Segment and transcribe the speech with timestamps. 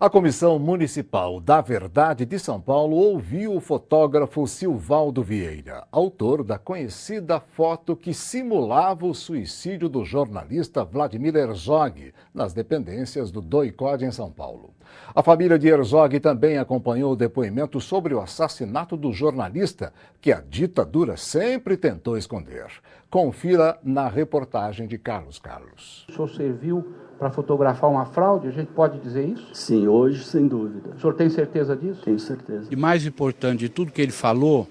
[0.00, 6.58] A Comissão Municipal da Verdade de São Paulo ouviu o fotógrafo Silvaldo Vieira, autor da
[6.58, 14.10] conhecida foto que simulava o suicídio do jornalista Vladimir Herzog nas dependências do DOICOD em
[14.10, 14.74] São Paulo.
[15.14, 20.40] A família de Herzog também acompanhou o depoimento sobre o assassinato do jornalista, que a
[20.40, 22.66] ditadura sempre tentou esconder.
[23.08, 26.04] Confira na reportagem de Carlos Carlos.
[26.08, 28.48] O senhor serviu para fotografar uma fraude?
[28.48, 29.48] A gente pode dizer isso?
[29.52, 30.90] Sim, hoje sem dúvida.
[30.96, 32.00] O senhor tem certeza disso?
[32.04, 32.68] Tenho certeza.
[32.70, 34.68] E mais importante de tudo que ele falou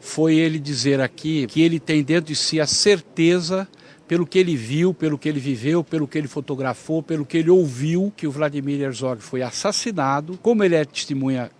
[0.00, 3.66] foi ele dizer aqui que ele tem dentro de si a certeza
[4.08, 7.50] pelo que ele viu, pelo que ele viveu, pelo que ele fotografou, pelo que ele
[7.50, 10.38] ouviu, que o Vladimir Herzog foi assassinado.
[10.42, 11.50] Como ele é testemunha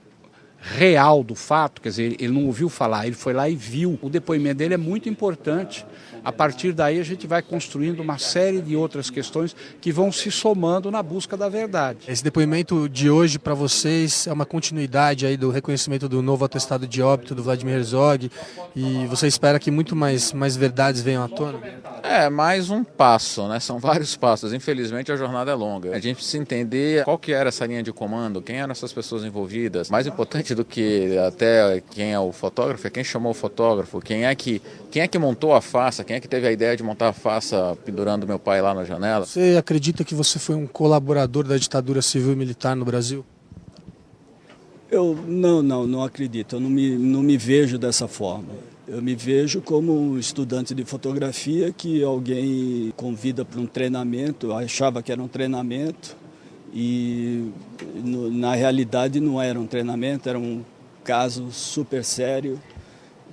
[0.76, 3.98] real do fato, quer dizer, ele não ouviu falar, ele foi lá e viu.
[4.02, 5.84] O depoimento dele é muito importante
[6.24, 10.30] a partir daí, a gente vai construindo uma série de outras questões que vão se
[10.30, 12.00] somando na busca da verdade.
[12.08, 16.86] Esse depoimento de hoje para vocês é uma continuidade aí do reconhecimento do novo atestado
[16.86, 18.30] de óbito do Vladimir Herzog
[18.74, 21.60] e você espera que muito mais, mais verdades venham à tona?
[22.02, 23.58] É, mais um passo, né?
[23.60, 24.52] São vários passos.
[24.52, 25.94] Infelizmente, a jornada é longa.
[25.94, 29.24] A gente precisa entender qual que era essa linha de comando, quem eram essas pessoas
[29.24, 29.90] envolvidas.
[29.90, 34.24] Mais importante do que até quem é o fotógrafo é quem chamou o fotógrafo, quem
[34.24, 36.82] é que, quem é que montou a farsa, quem é que teve a ideia de
[36.82, 39.24] montar a faça pendurando meu pai lá na janela.
[39.24, 43.24] Você acredita que você foi um colaborador da ditadura civil e militar no Brasil?
[44.90, 46.56] Eu não, não, não acredito.
[46.56, 48.48] Eu não me, não me vejo dessa forma.
[48.86, 55.02] Eu me vejo como um estudante de fotografia que alguém convida para um treinamento, achava
[55.02, 56.16] que era um treinamento
[56.72, 57.50] e
[57.94, 60.62] no, na realidade não era um treinamento, era um
[61.02, 62.60] caso super sério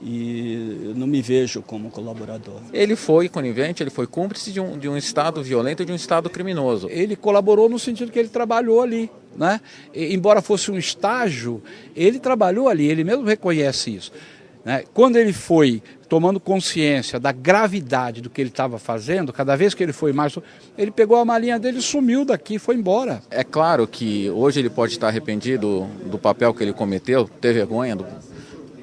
[0.01, 2.59] e eu não me vejo como colaborador.
[2.73, 6.29] Ele foi conivente, ele foi cúmplice de um, de um Estado violento, de um Estado
[6.29, 6.88] criminoso.
[6.90, 9.09] Ele colaborou no sentido que ele trabalhou ali.
[9.35, 9.59] Né?
[9.94, 11.62] E, embora fosse um estágio,
[11.96, 14.12] ele trabalhou ali, ele mesmo reconhece isso.
[14.66, 14.84] Né?
[14.96, 19.84] Quando ele foi tomando consciência da gravidade do que ele estava fazendo, cada vez que
[19.84, 20.36] ele foi mais.
[20.76, 23.22] Ele pegou a malinha dele, sumiu daqui, foi embora.
[23.30, 27.96] É claro que hoje ele pode estar arrependido do papel que ele cometeu, ter vergonha
[27.96, 28.06] do,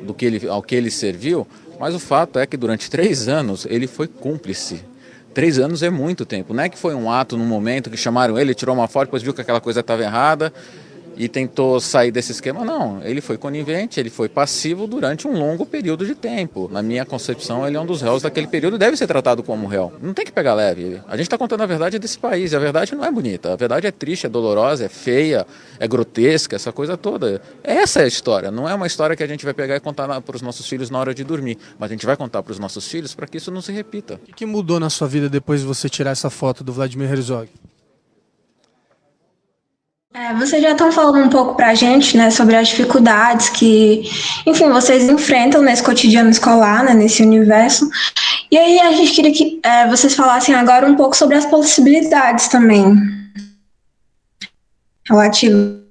[0.02, 1.46] do que ele, ao que ele serviu,
[1.80, 4.84] mas o fato é que durante três anos ele foi cúmplice.
[5.34, 6.52] Três anos é muito tempo.
[6.52, 9.22] Não é que foi um ato num momento que chamaram ele, tirou uma foto, depois
[9.22, 10.52] viu que aquela coisa estava errada
[11.16, 12.64] e tentou sair desse esquema.
[12.64, 16.68] Não, ele foi conivente, ele foi passivo durante um longo período de tempo.
[16.70, 19.66] Na minha concepção, ele é um dos réus daquele período e deve ser tratado como
[19.66, 19.92] réu.
[20.00, 21.00] Não tem que pegar leve.
[21.06, 23.52] A gente está contando a verdade desse país e a verdade não é bonita.
[23.52, 25.46] A verdade é triste, é dolorosa, é feia,
[25.78, 27.40] é grotesca, essa coisa toda.
[27.62, 28.50] Essa é a história.
[28.50, 30.90] Não é uma história que a gente vai pegar e contar para os nossos filhos
[30.90, 33.36] na hora de dormir, mas a gente vai contar para os nossos filhos para que
[33.36, 34.20] isso não se repita.
[34.28, 37.48] O que mudou na sua vida depois de você tirar essa foto do Vladimir Herzog?
[40.14, 44.02] É, vocês já estão falando um pouco para a gente, né, sobre as dificuldades que,
[44.46, 47.88] enfim, vocês enfrentam nesse cotidiano escolar, né, nesse universo.
[48.50, 52.48] E aí a gente queria que é, vocês falassem agora um pouco sobre as possibilidades
[52.48, 52.94] também
[55.08, 55.81] relativas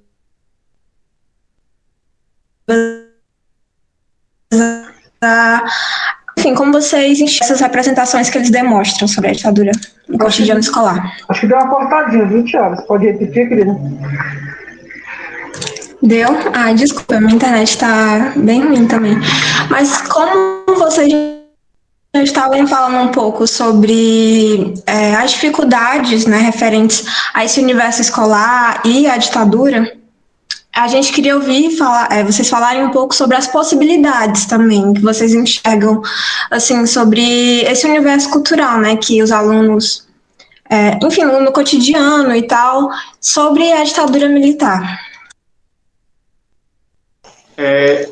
[6.92, 9.72] vocês enxergam essas representações que eles demonstram sobre a ditadura
[10.06, 11.16] no cotidiano escolar?
[11.28, 12.76] Acho que deu uma cortadinha, viu, Thiago?
[12.76, 13.74] Você pode repetir, querida?
[16.02, 16.28] Deu?
[16.52, 19.16] Ah, desculpa, minha internet está bem ruim também.
[19.70, 21.12] Mas como vocês
[22.14, 29.06] estavam falando um pouco sobre é, as dificuldades né, referentes a esse universo escolar e
[29.06, 29.90] a ditadura,
[30.74, 35.02] a gente queria ouvir falar, é, vocês falarem um pouco sobre as possibilidades também que
[35.02, 36.00] vocês enxergam,
[36.50, 40.08] assim, sobre esse universo cultural, né, que os alunos,
[40.70, 42.88] é, enfim, no cotidiano e tal,
[43.20, 44.98] sobre a ditadura militar.
[47.58, 48.10] É,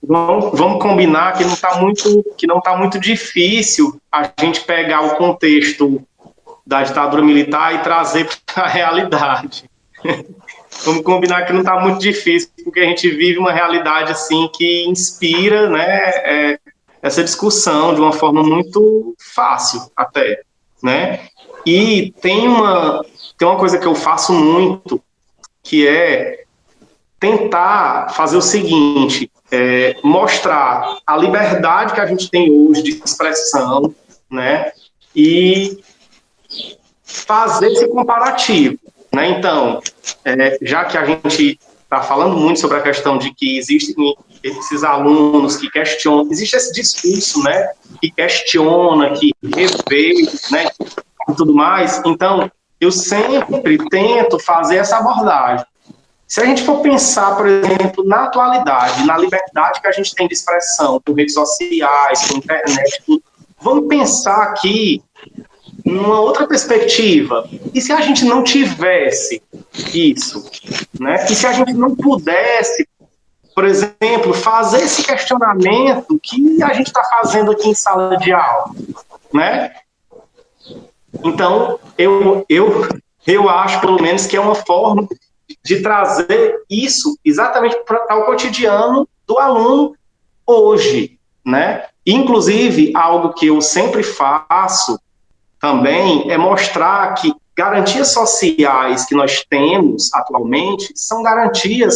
[0.00, 5.00] vamos, vamos combinar que não está muito, que não tá muito difícil a gente pegar
[5.00, 6.00] o contexto
[6.64, 9.68] da ditadura militar e trazer para a realidade.
[10.84, 14.84] Vamos combinar que não está muito difícil, porque a gente vive uma realidade assim que
[14.86, 16.58] inspira né, é,
[17.02, 20.42] essa discussão de uma forma muito fácil até,
[20.82, 21.28] né?
[21.64, 23.04] E tem uma,
[23.36, 25.02] tem uma coisa que eu faço muito,
[25.62, 26.44] que é
[27.18, 33.94] tentar fazer o seguinte, é, mostrar a liberdade que a gente tem hoje de expressão,
[34.30, 34.72] né?
[35.14, 35.82] E
[37.02, 38.78] fazer esse comparativo.
[39.16, 39.30] Né?
[39.30, 39.80] Então,
[40.26, 44.84] é, já que a gente está falando muito sobre a questão de que existem esses
[44.84, 50.12] alunos que questionam, existe esse discurso, né, que questiona, que revê,
[50.50, 50.68] né,
[51.30, 52.02] e tudo mais.
[52.04, 55.64] Então, eu sempre tento fazer essa abordagem,
[56.26, 60.28] Se a gente for pensar, por exemplo, na atualidade, na liberdade que a gente tem
[60.28, 63.22] de expressão, com redes sociais, com internet, tudo,
[63.62, 65.02] vamos pensar aqui
[65.86, 67.48] numa outra perspectiva.
[67.72, 69.40] E se a gente não tivesse
[69.94, 70.44] isso,
[70.98, 71.24] né?
[71.30, 72.88] E se a gente não pudesse,
[73.54, 78.74] por exemplo, fazer esse questionamento que a gente está fazendo aqui em sala de aula,
[79.32, 79.72] né?
[81.22, 82.88] Então, eu, eu,
[83.24, 85.08] eu acho, pelo menos, que é uma forma
[85.64, 89.94] de trazer isso exatamente para o cotidiano do aluno
[90.44, 91.84] hoje, né?
[92.04, 94.98] Inclusive, algo que eu sempre faço
[95.60, 101.94] também é mostrar que garantias sociais que nós temos atualmente são garantias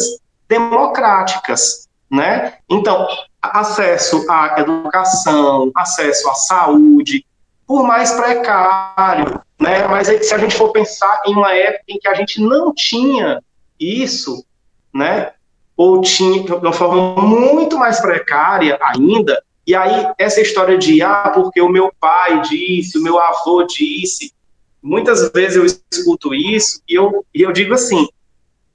[0.48, 2.54] democráticas, né?
[2.68, 3.06] Então,
[3.40, 7.24] acesso à educação, acesso à saúde,
[7.66, 9.86] por mais precário, né?
[9.86, 13.42] Mas se a gente for pensar em uma época em que a gente não tinha
[13.78, 14.44] isso,
[14.92, 15.32] né?
[15.76, 21.30] Ou tinha de uma forma muito mais precária ainda, e aí, essa história de, ah,
[21.32, 24.34] porque o meu pai disse, o meu avô disse,
[24.82, 28.08] muitas vezes eu escuto isso e eu, e eu digo assim,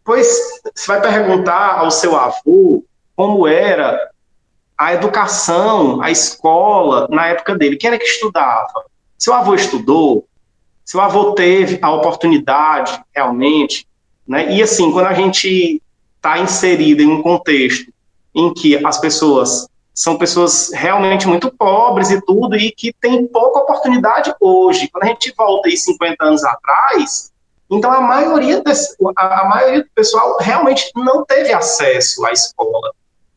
[0.05, 0.25] pois
[0.73, 2.81] você vai perguntar ao seu avô
[3.13, 4.09] como era
[4.77, 8.85] a educação, a escola na época dele, quem era que estudava?
[9.17, 10.25] Seu avô estudou?
[10.85, 13.85] Seu avô teve a oportunidade realmente?
[14.25, 14.49] Né?
[14.55, 15.81] E assim, quando a gente
[16.15, 17.91] está inserido em um contexto
[18.33, 23.61] em que as pessoas são pessoas realmente muito pobres e tudo, e que têm pouca
[23.61, 24.89] oportunidade hoje.
[24.91, 27.31] Quando a gente volta aí 50 anos atrás,
[27.71, 32.91] então a maioria, desse, a, maioria do pessoal realmente não teve acesso à escola.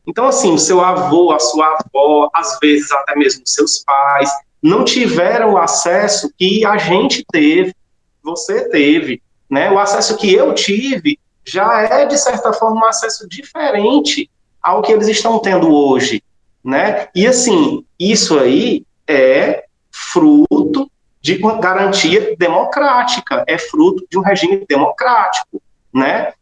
[0.05, 4.29] Então, assim, o seu avô, a sua avó, às vezes até mesmo seus pais,
[4.61, 7.73] não tiveram o acesso que a gente teve,
[8.21, 9.71] você teve, né?
[9.71, 14.29] O acesso que eu tive já é, de certa forma, um acesso diferente
[14.61, 16.21] ao que eles estão tendo hoje
[16.63, 17.07] né?
[17.15, 20.89] E assim, isso aí é fruto
[21.21, 25.61] de uma garantia democrática, é fruto de um regime democrático,
[25.93, 26.33] né?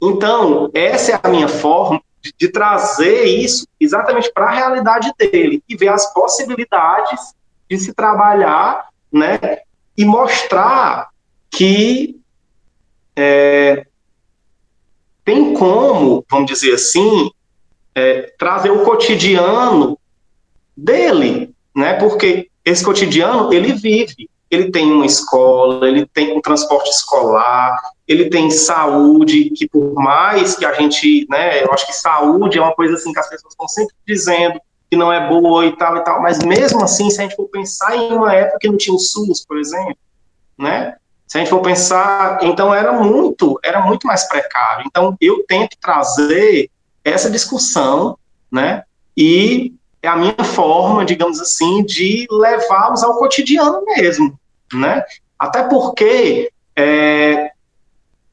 [0.00, 5.62] Então, essa é a minha forma de, de trazer isso exatamente para a realidade dele
[5.68, 7.34] e ver as possibilidades
[7.68, 9.38] de se trabalhar, né?
[9.96, 11.08] E mostrar
[11.50, 12.20] que
[13.16, 13.86] é,
[15.24, 17.30] tem como, vamos dizer assim,
[17.94, 19.98] é, trazer o cotidiano
[20.76, 21.94] dele, né?
[21.94, 28.28] Porque esse cotidiano ele vive, ele tem uma escola, ele tem um transporte escolar, ele
[28.28, 31.62] tem saúde, que por mais que a gente, né?
[31.62, 34.60] Eu acho que saúde é uma coisa assim que as pessoas estão sempre dizendo
[34.90, 37.48] que não é boa e tal e tal, mas mesmo assim, se a gente for
[37.48, 39.96] pensar em uma época que não tinha o SUS, por exemplo,
[40.58, 40.96] né?
[41.26, 44.84] Se a gente for pensar, então era muito, era muito mais precário.
[44.86, 46.70] Então eu tento trazer
[47.04, 48.18] essa discussão,
[48.50, 48.84] né?
[49.16, 54.38] E é a minha forma, digamos assim, de levá-los ao cotidiano mesmo,
[54.72, 55.04] né?
[55.38, 57.50] Até porque, é,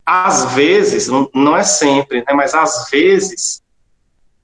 [0.05, 3.61] às vezes, não é sempre, né, mas às vezes,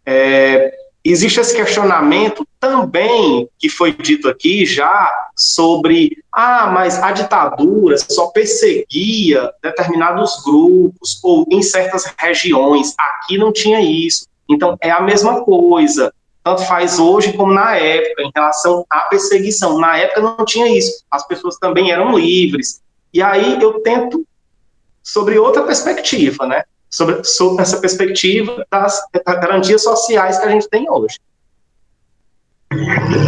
[0.06, 0.72] é,
[1.06, 8.28] existe esse questionamento também, que foi dito aqui já, sobre, ah, mas a ditadura só
[8.28, 14.26] perseguia determinados grupos ou em certas regiões, aqui não tinha isso.
[14.50, 16.12] Então, é a mesma coisa,
[16.44, 19.78] tanto faz hoje como na época, em relação à perseguição.
[19.78, 22.82] Na época não tinha isso, as pessoas também eram livres.
[23.14, 24.26] E aí eu tento,
[25.04, 26.64] sobre outra perspectiva, né?
[26.90, 31.18] Sobre, sobre essa perspectiva das, das garantias sociais que a gente tem hoje.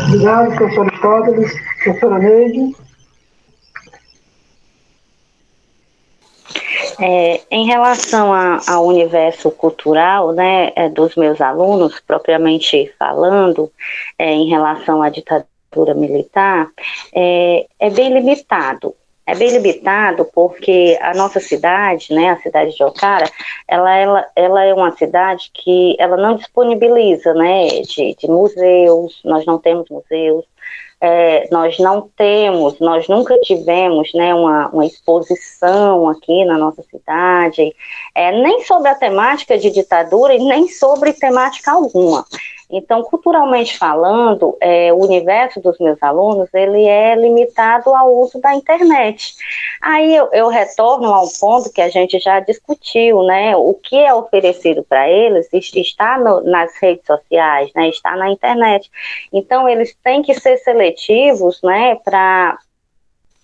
[0.07, 1.53] Obrigado, professor Aristóteles.
[1.83, 2.75] Professora Neide.
[6.99, 13.71] É, em relação a, ao universo cultural, né, é, dos meus alunos, propriamente falando,
[14.17, 16.69] é, em relação à ditadura militar,
[17.13, 18.95] é, é bem limitado
[19.27, 23.29] é bem limitado porque a nossa cidade, né, a cidade de Ocara,
[23.67, 29.45] ela, ela, ela é uma cidade que ela não disponibiliza, né, de, de museus, nós
[29.45, 30.45] não temos museus,
[30.99, 37.75] é, nós não temos, nós nunca tivemos né, uma, uma exposição aqui na nossa cidade,
[38.15, 42.25] é, nem sobre a temática de ditadura e nem sobre temática alguma.
[42.69, 48.53] Então, culturalmente falando, é, o universo dos meus alunos ele é limitado ao uso da
[48.53, 49.35] internet.
[49.81, 53.55] Aí eu, eu retorno ao ponto que a gente já discutiu, né?
[53.55, 57.87] O que é oferecido para eles está no, nas redes sociais, né?
[57.87, 58.91] Está na internet.
[59.31, 61.95] Então, eles têm que ser seletivos, né?
[62.03, 62.57] Para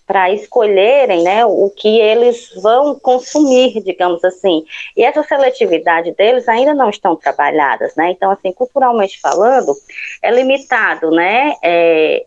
[0.05, 4.65] para escolherem né, o que eles vão consumir, digamos assim.
[4.97, 8.11] E essa seletividade deles ainda não estão trabalhadas, né?
[8.11, 9.73] Então, assim, culturalmente falando,
[10.21, 12.25] é limitado, né, é,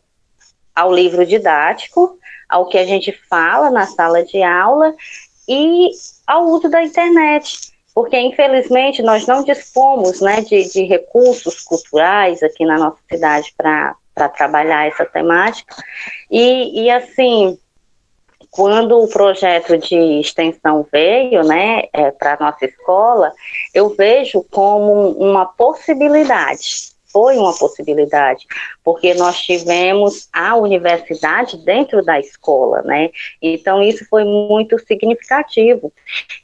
[0.75, 2.19] ao livro didático,
[2.49, 4.95] ao que a gente fala na sala de aula
[5.49, 5.91] e
[6.27, 7.73] ao uso da internet.
[7.95, 14.29] Porque, infelizmente, nós não dispomos né, de, de recursos culturais aqui na nossa cidade para
[14.37, 15.75] trabalhar essa temática.
[16.31, 17.59] E, e assim,
[18.57, 23.31] quando o projeto de extensão veio, né, é, para a nossa escola,
[23.75, 26.97] eu vejo como uma possibilidade.
[27.13, 28.47] Foi uma possibilidade,
[28.85, 33.11] porque nós tivemos a universidade dentro da escola, né?
[33.41, 35.91] Então isso foi muito significativo.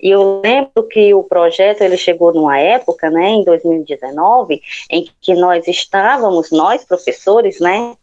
[0.00, 5.34] E eu lembro que o projeto ele chegou numa época, né, em 2019, em que
[5.34, 7.94] nós estávamos, nós professores, né,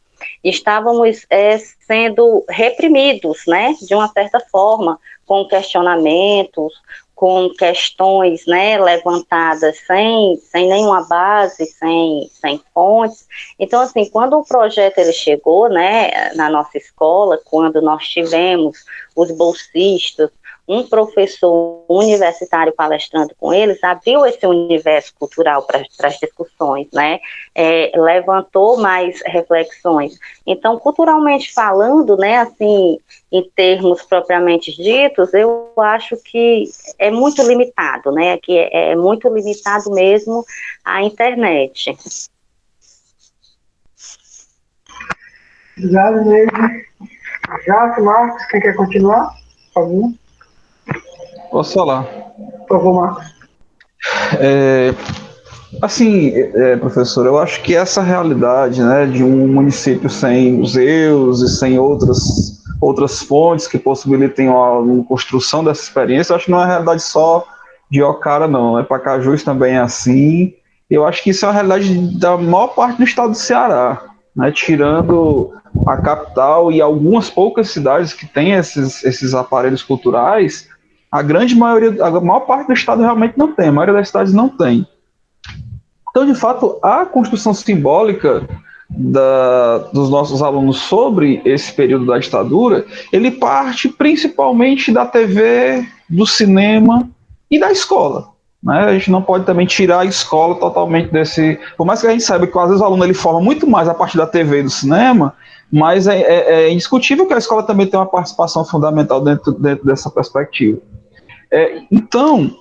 [0.43, 6.73] estávamos é, sendo reprimidos, né, de uma certa forma, com questionamentos,
[7.19, 13.27] com questões, né, levantadas sem, sem nenhuma base, sem, sem fontes.
[13.59, 19.31] Então, assim, quando o projeto ele chegou, né, na nossa escola, quando nós tivemos os
[19.31, 20.29] bolsistas,
[20.69, 27.19] um professor universitário palestrando com eles abriu esse universo cultural para as discussões, né?
[27.55, 30.19] É, levantou mais reflexões.
[30.45, 32.99] Então, culturalmente falando, né, assim,
[33.31, 36.65] em termos propriamente ditos, eu acho que
[36.99, 38.37] é muito limitado, né?
[38.37, 40.45] Que é, é muito limitado mesmo
[40.85, 41.97] a internet.
[45.75, 46.87] Obrigado, Neide.
[47.65, 49.33] Jaque, Marcos, quem quer continuar?
[49.73, 50.28] Por favor.
[51.51, 52.03] Posso falar?
[52.67, 53.39] Por favor, Marcos.
[54.39, 54.93] É,
[55.81, 61.49] assim, é, professor, eu acho que essa realidade né, de um município sem museus e
[61.49, 66.63] sem outras, outras fontes que possibilitem a, construção dessa experiência, eu acho que não é
[66.63, 67.45] uma realidade só
[67.89, 68.77] de Ocara, não.
[68.77, 70.53] É Pacajus também é assim.
[70.89, 74.01] Eu acho que isso é uma realidade da maior parte do estado do Ceará,
[74.35, 75.53] né, tirando
[75.85, 80.67] a capital e algumas poucas cidades que têm esses, esses aparelhos culturais,
[81.11, 84.33] a grande maioria, a maior parte do estado realmente não tem, a maioria das cidades
[84.33, 84.87] não tem.
[86.09, 88.47] Então, de fato, a construção simbólica
[88.89, 96.25] da, dos nossos alunos sobre esse período da ditadura, ele parte principalmente da TV, do
[96.25, 97.07] cinema
[97.49, 98.29] e da escola.
[98.61, 98.79] Né?
[98.79, 101.59] A gente não pode também tirar a escola totalmente desse.
[101.77, 103.87] Por mais que a gente saiba que às vezes o aluno ele forma muito mais
[103.87, 105.33] a partir da TV e do cinema,
[105.71, 109.85] mas é, é, é indiscutível que a escola também tem uma participação fundamental dentro, dentro
[109.85, 110.79] dessa perspectiva.
[111.51, 112.55] É, então,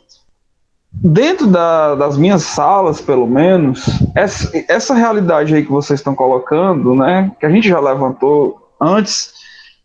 [0.92, 6.94] dentro da, das minhas salas, pelo menos, essa, essa realidade aí que vocês estão colocando,
[6.94, 9.32] né, que a gente já levantou antes,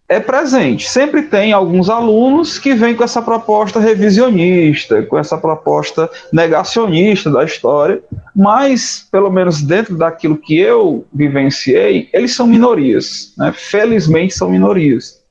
[0.07, 0.89] é presente.
[0.89, 7.43] Sempre tem alguns alunos que vêm com essa proposta revisionista, com essa proposta negacionista da
[7.43, 8.01] história,
[8.35, 13.33] mas, pelo menos dentro daquilo que eu vivenciei, eles são minorias.
[13.37, 13.53] Né?
[13.55, 15.22] Felizmente são minorias.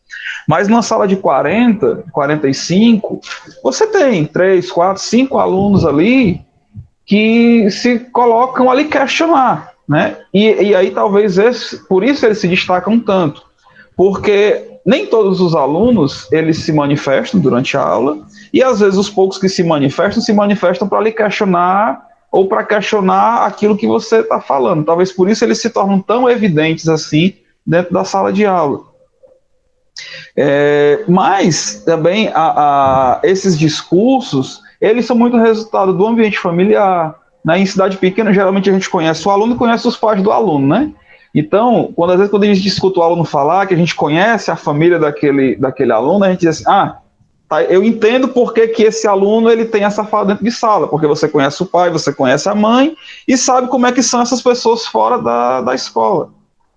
[0.49, 3.20] Mas numa sala de 40, 45,
[3.62, 6.40] você tem 3, 4, 5 alunos ali
[7.06, 9.72] que se colocam ali questionar.
[9.88, 10.16] Né?
[10.32, 13.42] E, e aí talvez esse, por isso eles se destacam tanto.
[13.96, 18.18] Porque nem todos os alunos eles se manifestam durante a aula,
[18.52, 22.64] e às vezes os poucos que se manifestam se manifestam para lhe questionar ou para
[22.64, 24.84] questionar aquilo que você está falando.
[24.84, 27.34] Talvez por isso eles se tornam tão evidentes assim
[27.64, 28.80] dentro da sala de aula.
[30.37, 37.14] É, mas também a, a, esses discursos, eles são muito resultado do ambiente familiar.
[37.44, 37.61] Né?
[37.61, 40.92] Em cidade pequena, geralmente a gente conhece o aluno conhece os pais do aluno, né?
[41.35, 44.50] Então, quando às vezes quando a gente escuta o aluno falar, que a gente conhece
[44.50, 46.99] a família daquele, daquele aluno, a gente diz assim, ah,
[47.49, 50.87] tá, eu entendo por que, que esse aluno ele tem essa fala dentro de sala,
[50.87, 52.94] porque você conhece o pai, você conhece a mãe
[53.26, 56.30] e sabe como é que são essas pessoas fora da, da escola.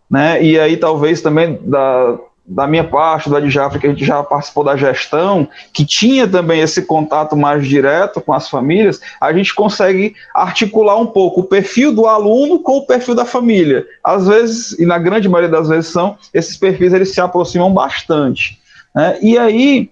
[0.10, 0.42] Né?
[0.42, 2.18] E aí talvez também da,
[2.48, 6.62] da minha parte, do Adjafra, que a gente já participou da gestão, que tinha também
[6.62, 11.94] esse contato mais direto com as famílias, a gente consegue articular um pouco o perfil
[11.94, 13.86] do aluno com o perfil da família.
[14.04, 18.60] Às vezes, e na grande maioria das vezes são, esses perfis eles se aproximam bastante.
[18.94, 19.18] Né?
[19.22, 19.90] E aí,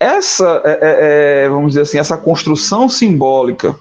[0.00, 3.76] essa, é, é, é vamos dizer assim, essa construção simbólica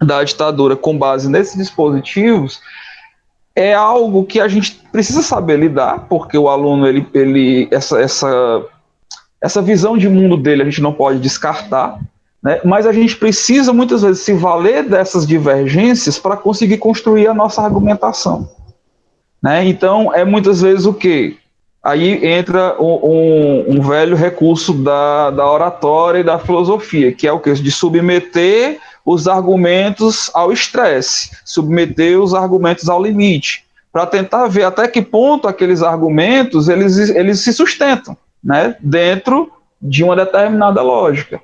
[0.00, 2.60] da ditadura com base nesses dispositivos,
[3.58, 8.64] é algo que a gente precisa saber lidar, porque o aluno, ele, ele essa, essa,
[9.42, 11.98] essa visão de mundo dele a gente não pode descartar,
[12.40, 12.60] né?
[12.64, 17.60] mas a gente precisa muitas vezes se valer dessas divergências para conseguir construir a nossa
[17.60, 18.48] argumentação.
[19.42, 19.66] Né?
[19.66, 21.36] Então, é muitas vezes o que?
[21.82, 27.32] aí entra um, um, um, velho recurso da, da oratória e da filosofia, que é
[27.32, 27.52] o que?
[27.54, 28.78] De submeter
[29.10, 35.48] os argumentos ao estresse, submeter os argumentos ao limite, para tentar ver até que ponto
[35.48, 39.50] aqueles argumentos eles, eles se sustentam né, dentro
[39.80, 41.40] de uma determinada lógica.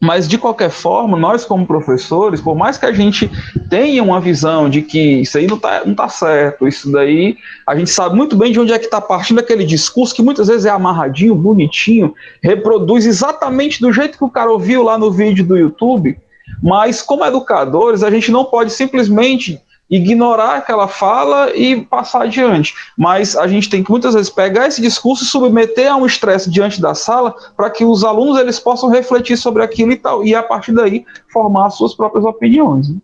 [0.00, 3.28] Mas, de qualquer forma, nós, como professores, por mais que a gente
[3.68, 7.36] tenha uma visão de que isso aí não está não tá certo, isso daí,
[7.66, 10.48] a gente sabe muito bem de onde é que está partindo aquele discurso que muitas
[10.48, 15.44] vezes é amarradinho, bonitinho, reproduz exatamente do jeito que o cara ouviu lá no vídeo
[15.44, 16.16] do YouTube.
[16.62, 22.74] Mas, como educadores, a gente não pode simplesmente ignorar aquela fala e passar adiante.
[22.96, 26.48] Mas a gente tem que muitas vezes pegar esse discurso e submeter a um estresse
[26.48, 30.34] diante da sala para que os alunos eles possam refletir sobre aquilo e tal, e
[30.34, 32.88] a partir daí formar as suas próprias opiniões.
[32.88, 33.00] Né?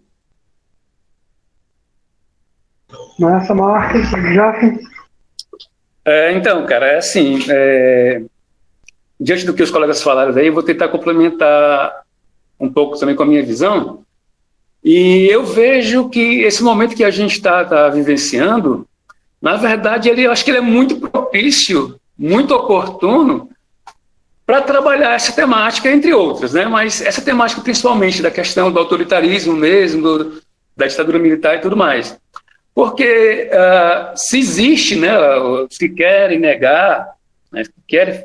[3.19, 4.55] Nossa, Marcos, já.
[6.05, 7.41] É, então, cara, é assim.
[7.49, 8.23] É...
[9.19, 12.06] Diante do que os colegas falaram aí, eu vou tentar complementar
[12.59, 14.05] um pouco também com a minha visão.
[14.83, 18.87] E eu vejo que esse momento que a gente está tá vivenciando,
[19.41, 23.51] na verdade, ele, eu acho que ele é muito propício, muito oportuno
[24.47, 26.67] para trabalhar essa temática, entre outras, né?
[26.67, 30.43] Mas essa temática principalmente da questão do autoritarismo mesmo, do,
[30.77, 32.17] da ditadura militar e tudo mais.
[32.73, 35.11] Porque uh, se existe, né,
[35.71, 37.09] se querem negar,
[37.51, 38.23] né, se querem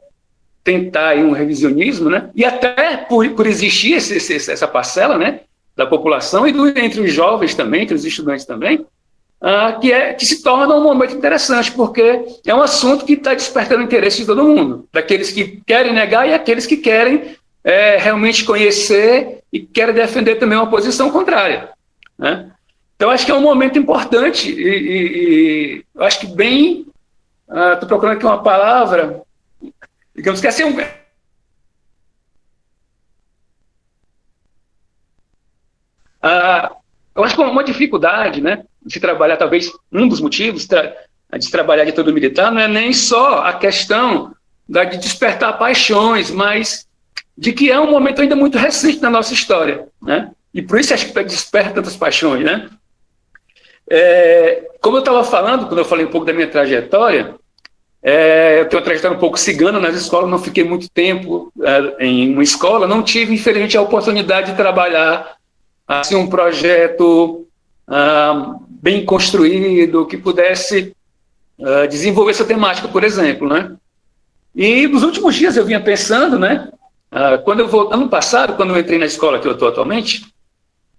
[0.64, 5.42] tentar um revisionismo, né, e até por, por existir esse, esse, essa parcela, né,
[5.76, 8.86] da população e do, entre os jovens também, entre os estudantes também,
[9.42, 13.34] uh, que, é, que se torna um momento interessante, porque é um assunto que está
[13.34, 18.44] despertando interesse de todo mundo, daqueles que querem negar e aqueles que querem é, realmente
[18.44, 21.70] conhecer e querem defender também uma posição contrária.
[22.18, 22.52] Né?
[22.96, 26.86] Então, acho que é um momento importante e, e, e acho que bem.
[27.50, 29.24] Estou uh, procurando aqui uma palavra,
[30.16, 30.76] digamos que é assim, um,
[36.22, 36.72] Ah,
[37.16, 41.84] eu acho que uma dificuldade, né, de trabalhar, talvez um dos motivos de se trabalhar
[41.84, 44.34] de todo militar, não é nem só a questão
[44.70, 46.88] da, de despertar paixões, mas
[47.36, 50.32] de que é um momento ainda muito recente na nossa história, né?
[50.54, 52.70] E por isso acho que desperta tantas paixões, né?
[53.90, 57.36] É, como eu estava falando, quando eu falei um pouco da minha trajetória,
[58.04, 62.06] é, eu tenho uma trajetória um pouco cigana nas escolas, não fiquei muito tempo é,
[62.06, 65.36] em uma escola, não tive, infelizmente, a oportunidade de trabalhar
[66.00, 67.46] assim, um projeto
[67.88, 70.96] ah, bem construído que pudesse
[71.62, 73.76] ah, desenvolver essa temática, por exemplo, né?
[74.56, 76.70] E nos últimos dias eu vinha pensando, né?
[77.12, 80.26] Ah, quando eu vou, ano passado, quando eu entrei na escola que eu estou atualmente,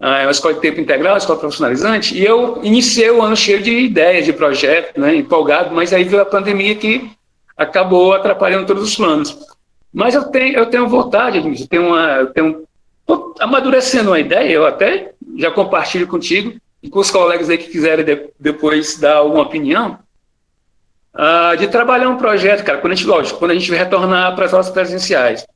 [0.03, 3.63] é uma escola de tempo integral, uma escola profissionalizante, e eu iniciei o ano cheio
[3.63, 7.09] de ideias, de projetos, né, empolgado, mas aí veio a pandemia que
[7.57, 9.39] acabou atrapalhando todos os planos.
[9.93, 12.65] Mas eu tenho, eu tenho vontade, eu tenho, uma, eu tenho
[13.39, 18.05] amadurecendo uma ideia, eu até já compartilho contigo e com os colegas aí que quiserem
[18.05, 19.99] de, depois dar alguma opinião,
[21.15, 24.47] uh, de trabalhar um projeto, cara, quando a gente, lógico, quando a gente retornar para
[24.47, 25.47] as aulas presenciais,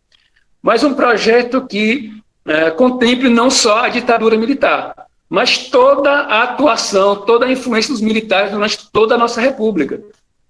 [0.62, 2.12] mas um projeto que
[2.46, 4.94] uh, contemple não só a ditadura militar,
[5.28, 10.00] mas toda a atuação, toda a influência dos militares durante toda a nossa república,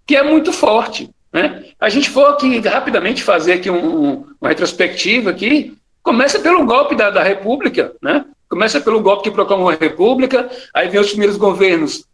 [0.06, 1.10] que é muito forte.
[1.32, 1.64] Né?
[1.80, 6.94] A gente for aqui rapidamente fazer aqui um, um, uma retrospectiva aqui, Começa pelo golpe
[6.94, 8.24] da, da República, né?
[8.48, 12.04] Começa pelo golpe que proclamou a República, aí vem os primeiros governos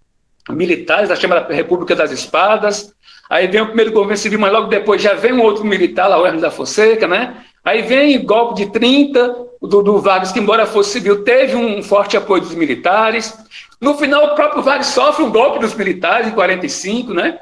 [0.49, 2.95] militares, a chamada República das Espadas,
[3.29, 6.19] aí vem o primeiro governo civil, mas logo depois já vem um outro militar, lá
[6.19, 7.45] o Hermes da Fonseca, né?
[7.65, 11.83] Aí vem o golpe de 30 do, do Vargas, que embora fosse civil, teve um
[11.83, 13.37] forte apoio dos militares.
[13.81, 17.39] No final, o próprio Vargas sofre um golpe dos militares, em 45, né?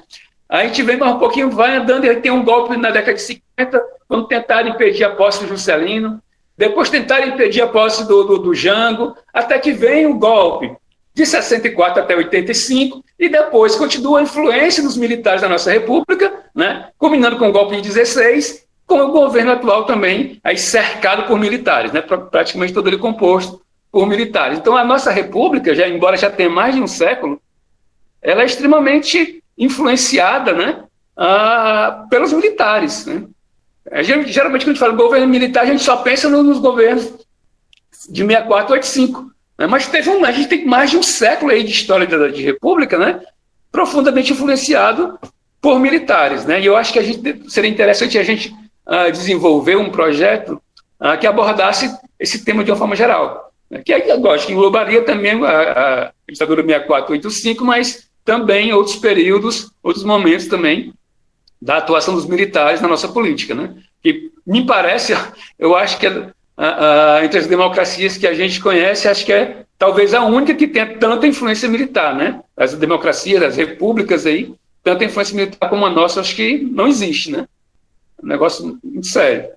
[0.49, 3.15] Aí a gente vem mais um pouquinho, vai andando, e tem um golpe na década
[3.15, 6.21] de 50, quando tentaram impedir a posse do Juscelino.
[6.59, 10.71] Depois tentaram impedir a posse do, do, do Jango, até que vem o golpe
[11.15, 16.89] de 64 até 85, e depois continua a influência dos militares da nossa república, né,
[16.99, 21.92] combinando com o golpe de 16, com o governo atual também, aí cercado por militares,
[21.92, 24.59] né, praticamente todo ele composto por militares.
[24.59, 27.40] Então a nossa república, já embora já tenha mais de um século,
[28.20, 30.83] ela é extremamente influenciada, né,
[31.16, 33.26] ah, pelos militares, né?
[34.03, 37.12] Geralmente, quando a gente fala governo militar, a gente só pensa nos governos
[38.09, 39.33] de 64 a 85.
[39.59, 39.66] Né?
[39.66, 42.42] Mas teve um, a gente tem mais de um século aí de história de, de
[42.42, 43.20] república, né?
[43.72, 45.18] profundamente influenciado
[45.61, 46.44] por militares.
[46.44, 46.61] Né?
[46.61, 48.55] E eu acho que a gente, seria interessante a gente
[48.87, 50.61] uh, desenvolver um projeto
[51.01, 53.53] uh, que abordasse esse tema de uma forma geral.
[53.71, 53.83] Né?
[53.85, 60.47] Que, lógico, englobaria também a, a ditadura 64 85, mas também outros períodos, outros momentos
[60.47, 60.93] também
[61.61, 63.75] da atuação dos militares na nossa política, né?
[64.03, 65.14] Que me parece,
[65.59, 70.12] eu acho que a, entre as democracias que a gente conhece, acho que é talvez
[70.12, 72.40] a única que tenha tanta influência militar, né?
[72.57, 77.31] As democracias, as repúblicas aí, tanta influência militar como a nossa, acho que não existe,
[77.31, 77.47] né?
[78.23, 79.51] Um negócio muito sério.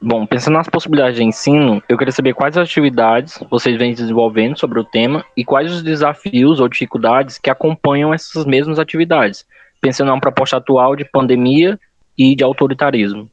[0.00, 4.78] Bom, pensando nas possibilidades de ensino, eu queria saber quais atividades vocês vêm desenvolvendo sobre
[4.78, 9.44] o tema e quais os desafios ou dificuldades que acompanham essas mesmas atividades,
[9.80, 11.78] pensando uma proposta atual de pandemia
[12.16, 13.30] e de autoritarismo.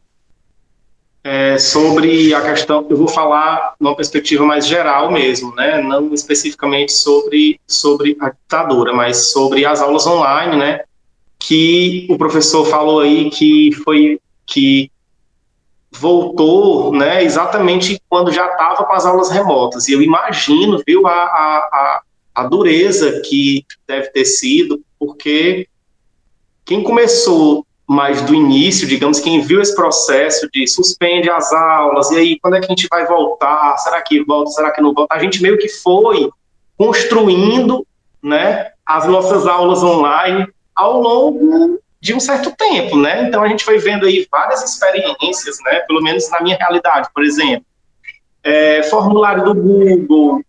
[1.26, 5.82] É, sobre a questão, eu vou falar numa perspectiva mais geral mesmo, né?
[5.82, 10.82] não especificamente sobre, sobre a ditadura, mas sobre as aulas online, né?
[11.44, 14.90] Que o professor falou aí que foi que
[15.92, 19.88] voltou, né, exatamente quando já estava com as aulas remotas.
[19.88, 22.02] E eu imagino, viu, a, a,
[22.34, 25.68] a dureza que deve ter sido, porque
[26.66, 32.18] quem começou mais do início, digamos, quem viu esse processo de suspende as aulas, e
[32.18, 33.78] aí, quando é que a gente vai voltar?
[33.80, 34.52] Será que volta?
[34.52, 35.14] Será que não volta?
[35.14, 36.30] A gente meio que foi
[36.78, 37.86] construindo,
[38.22, 43.28] né, as nossas aulas online ao longo de um certo tempo, né?
[43.28, 45.80] Então a gente foi vendo aí várias experiências, né?
[45.88, 47.66] Pelo menos na minha realidade, por exemplo,
[48.44, 50.42] é, formulário do Google,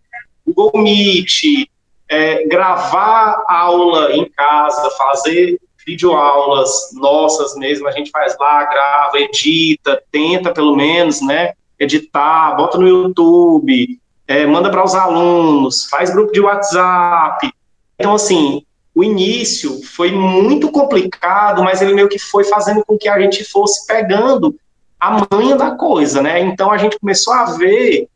[0.45, 1.69] Google Meet,
[2.09, 10.03] é, gravar aula em casa, fazer videoaulas nossas mesmo, a gente faz lá, grava, edita,
[10.11, 11.53] tenta pelo menos, né?
[11.79, 17.51] Editar, bota no YouTube, é, manda para os alunos, faz grupo de WhatsApp.
[17.99, 23.09] Então, assim, o início foi muito complicado, mas ele meio que foi fazendo com que
[23.09, 24.55] a gente fosse pegando
[25.01, 26.41] a manha da coisa, né?
[26.41, 28.09] Então a gente começou a ver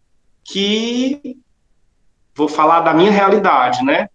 [0.45, 1.37] que
[2.35, 4.09] vou falar da minha realidade, né?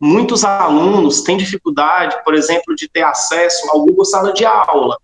[0.00, 4.98] Muitos alunos têm dificuldade, por exemplo, de ter acesso ao Google Sala de Aula.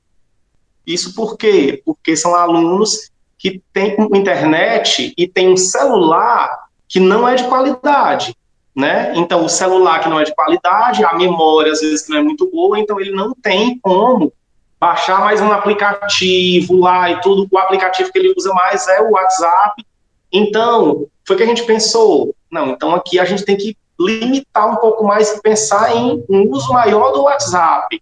[0.84, 1.80] Isso por quê?
[1.84, 8.36] Porque são alunos que têm internet e têm um celular que não é de qualidade
[8.78, 9.12] né?
[9.16, 12.22] Então, o celular que não é de qualidade, a memória às vezes que não é
[12.22, 14.32] muito boa, então ele não tem como
[14.78, 17.48] baixar mais um aplicativo lá e tudo.
[17.50, 19.84] O aplicativo que ele usa mais é o WhatsApp.
[20.32, 24.76] Então, foi que a gente pensou, não, então aqui a gente tem que limitar um
[24.76, 28.00] pouco mais e pensar em um uso maior do WhatsApp,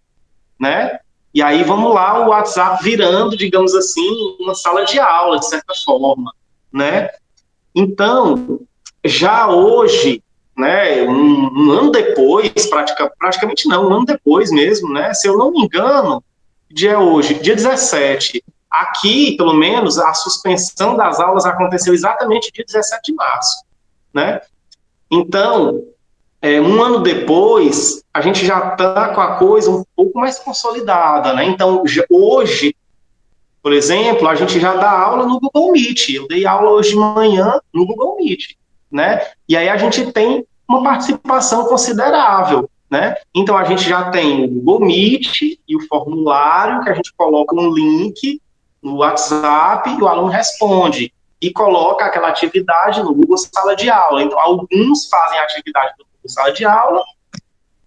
[0.61, 0.99] né?
[1.33, 5.73] E aí vamos lá, o WhatsApp virando, digamos assim, uma sala de aula, de certa
[5.87, 6.35] forma,
[6.71, 7.09] né?
[7.75, 8.61] Então,
[9.03, 10.23] já hoje,
[10.57, 15.37] né, um, um, ano depois, pratica, praticamente não, um ano depois mesmo, né, se eu
[15.37, 16.25] não me engano,
[16.71, 23.13] dia hoje, dia 17, aqui, pelo menos, a suspensão das aulas aconteceu exatamente dia 17
[23.13, 23.65] de março,
[24.15, 24.41] né,
[25.11, 25.83] então,
[26.41, 31.35] é, um ano depois, a gente já está com a coisa um pouco mais consolidada,
[31.35, 32.75] né, então, hoje,
[33.63, 36.97] por exemplo, a gente já dá aula no Google Meet, eu dei aula hoje de
[36.97, 38.57] manhã no Google Meet,
[38.91, 39.27] né?
[39.49, 43.15] E aí a gente tem uma participação considerável, né?
[43.35, 47.55] Então a gente já tem o Google Meet e o formulário que a gente coloca
[47.55, 48.41] um link
[48.83, 54.23] no WhatsApp e o aluno responde e coloca aquela atividade no Google Sala de Aula.
[54.23, 57.03] Então alguns fazem atividade no Google Sala de Aula,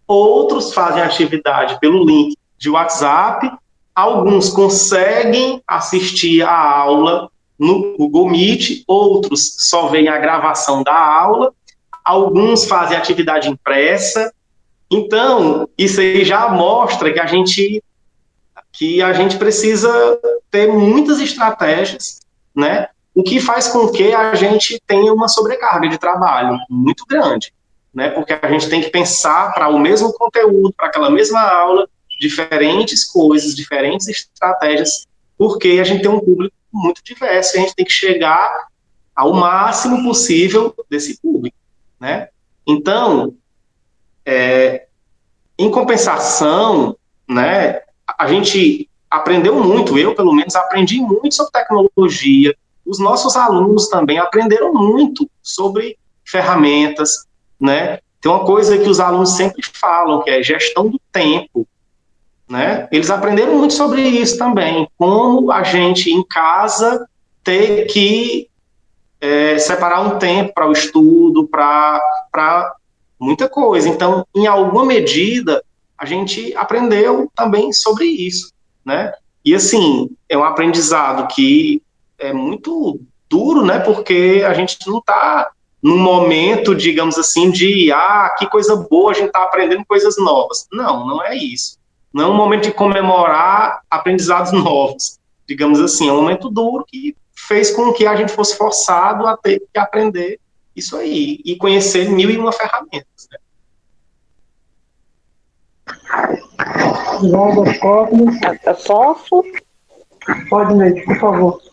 [0.08, 3.52] outros fazem atividade pelo link de WhatsApp,
[3.96, 11.54] alguns conseguem assistir a aula no Google Meet, outros só veem a gravação da aula,
[12.04, 14.34] alguns fazem atividade impressa.
[14.90, 17.84] Então, isso aí já mostra que a gente
[18.72, 19.90] que a gente precisa
[20.50, 22.22] ter muitas estratégias,
[22.56, 22.88] né?
[23.14, 27.52] O que faz com que a gente tenha uma sobrecarga de trabalho muito grande,
[27.94, 28.10] né?
[28.12, 33.06] Porque a gente tem que pensar para o mesmo conteúdo, para aquela mesma aula, diferentes
[33.06, 37.92] coisas, diferentes estratégias, porque a gente tem um público muito diverso, a gente tem que
[37.92, 38.68] chegar
[39.16, 41.58] ao máximo possível desse público,
[42.00, 42.30] né?
[42.66, 43.34] Então,
[44.26, 44.88] é,
[45.58, 46.96] em compensação,
[47.28, 47.82] né,
[48.18, 52.56] a gente aprendeu muito, eu pelo menos aprendi muito sobre tecnologia,
[52.86, 57.28] os nossos alunos também aprenderam muito sobre ferramentas,
[57.60, 58.00] né?
[58.22, 61.68] Tem uma coisa que os alunos sempre falam, que é gestão do tempo,
[62.50, 62.88] né?
[62.92, 67.08] Eles aprenderam muito sobre isso também, como a gente em casa
[67.44, 68.50] ter que
[69.22, 72.74] é, separar um tempo para o estudo, para
[73.20, 73.88] muita coisa.
[73.88, 75.64] Então, em alguma medida,
[75.96, 78.52] a gente aprendeu também sobre isso,
[78.84, 79.14] né?
[79.46, 81.84] E assim, é um aprendizado que
[82.18, 83.80] é muito duro, né?
[83.80, 89.14] Porque a gente não está num momento, digamos assim, de ah, que coisa boa, a
[89.14, 90.68] gente está aprendendo coisas novas.
[90.72, 91.79] Não, não é isso
[92.14, 97.16] Não é um momento de comemorar aprendizados novos, digamos assim, é um momento duro que
[97.48, 100.40] fez com que a gente fosse forçado a ter que aprender
[100.76, 103.28] isso aí e conhecer mil e uma ferramentas.
[103.32, 103.38] Né?
[107.22, 108.36] João dos Cosmos.
[108.86, 109.44] Posso?
[110.50, 111.69] Pode, Neide, por favor.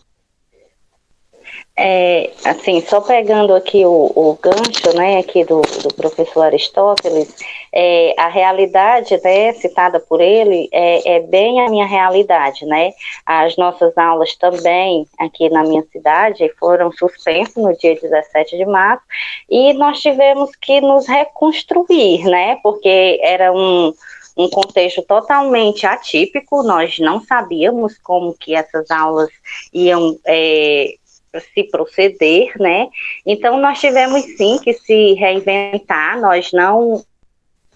[1.79, 7.35] É, assim, só pegando aqui o, o gancho, né, aqui do, do professor Aristóteles,
[7.71, 13.55] é, a realidade, né, citada por ele, é, é, bem a minha realidade, né, as
[13.57, 19.03] nossas aulas também aqui na minha cidade foram suspensas no dia 17 de março
[19.47, 23.93] e nós tivemos que nos reconstruir, né, porque era um
[24.39, 29.29] um contexto totalmente atípico, nós não sabíamos como que essas aulas
[29.73, 30.93] iam é,
[31.41, 32.87] se proceder, né?
[33.25, 37.03] Então nós tivemos sim que se reinventar, nós não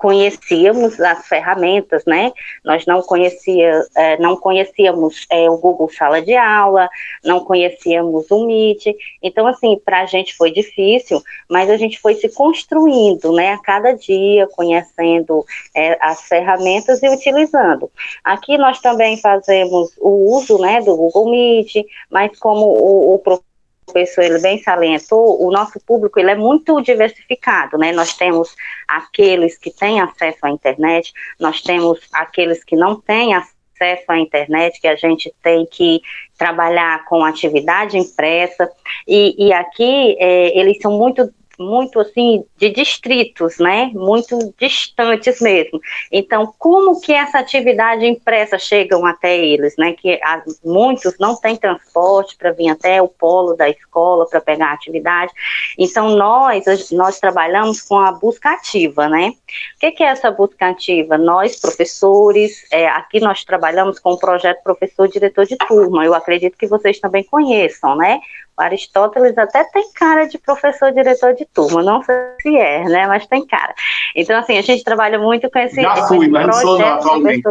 [0.01, 2.33] conhecíamos as ferramentas, né?
[2.65, 6.89] Nós não, conhecia, é, não conhecíamos é, o Google Sala de Aula,
[7.23, 8.87] não conhecíamos o Meet.
[9.21, 13.53] Então, assim, para a gente foi difícil, mas a gente foi se construindo, né?
[13.53, 15.45] A cada dia, conhecendo
[15.75, 17.91] é, as ferramentas e utilizando.
[18.23, 23.50] Aqui nós também fazemos o uso, né, do Google Meet, mas como o, o professor
[23.95, 27.91] ele bem salientou, o nosso público ele é muito diversificado, né?
[27.91, 28.55] Nós temos
[28.87, 34.79] aqueles que têm acesso à internet, nós temos aqueles que não têm acesso à internet,
[34.79, 36.01] que a gente tem que
[36.37, 38.69] trabalhar com atividade impressa,
[39.07, 43.91] e, e aqui é, eles são muito muito assim de distritos, né?
[43.93, 45.79] Muito distantes mesmo.
[46.11, 49.93] Então, como que essa atividade impressa chegam até eles, né?
[49.93, 54.67] Que as, muitos não têm transporte para vir até o polo da escola para pegar
[54.67, 55.31] a atividade.
[55.77, 59.29] Então, nós nós trabalhamos com a busca ativa, né?
[59.75, 61.17] O que, que é essa busca ativa?
[61.17, 66.05] Nós professores, é, aqui nós trabalhamos com o projeto professor diretor de turma.
[66.05, 68.19] Eu acredito que vocês também conheçam, né?
[68.57, 73.25] Aristóteles até tem cara de professor diretor de turma, não sei se é, né, mas
[73.25, 73.73] tem cara.
[74.15, 76.87] Então, assim, a gente trabalha muito com esse, Já fui, esse mas não sou não,
[76.87, 77.43] atualmente.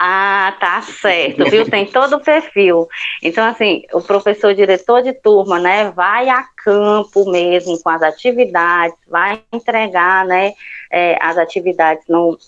[0.00, 1.68] Ah, tá certo, viu?
[1.68, 2.86] Tem todo o perfil.
[3.20, 8.96] Então, assim, o professor diretor de turma, né, vai a campo mesmo com as atividades,
[9.08, 10.52] vai entregar, né,
[10.92, 12.38] é, as atividades no,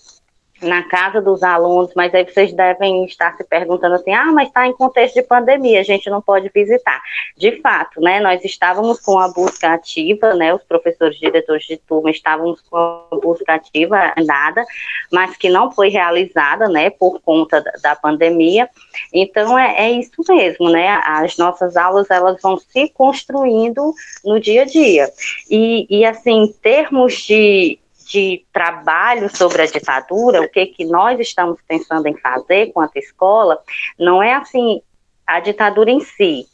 [0.61, 4.67] na casa dos alunos, mas aí vocês devem estar se perguntando assim, ah, mas está
[4.67, 7.01] em contexto de pandemia, a gente não pode visitar.
[7.37, 12.11] De fato, né, nós estávamos com a busca ativa, né, os professores diretores de turma
[12.11, 14.63] estávamos com a busca ativa nada,
[15.11, 18.69] mas que não foi realizada, né, por conta da, da pandemia.
[19.13, 23.93] Então, é, é isso mesmo, né, as nossas aulas, elas vão se construindo
[24.23, 25.09] no dia a dia.
[25.49, 27.79] E, e assim, em termos de,
[28.11, 32.89] de trabalho sobre a ditadura, o que, que nós estamos pensando em fazer com a
[32.95, 33.57] escola,
[33.97, 34.81] não é assim
[35.25, 36.45] a ditadura em si,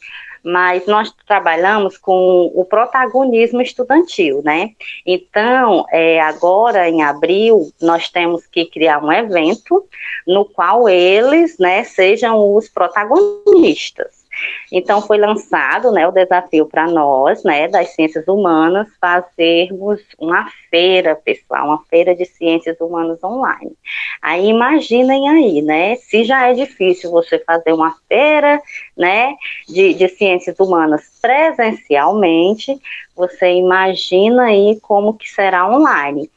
[0.44, 4.70] mas nós trabalhamos com o protagonismo estudantil, né?
[5.04, 9.84] Então, é, agora em abril, nós temos que criar um evento
[10.24, 14.17] no qual eles, né, sejam os protagonistas.
[14.72, 21.16] Então foi lançado, né, o desafio para nós, né, das ciências humanas, fazermos uma feira,
[21.16, 23.72] pessoal, uma feira de ciências humanas online.
[24.20, 28.60] Aí imaginem aí, né, se já é difícil você fazer uma feira,
[28.96, 29.34] né,
[29.66, 32.78] de, de ciências humanas presencialmente,
[33.18, 36.30] você imagina aí como que será online.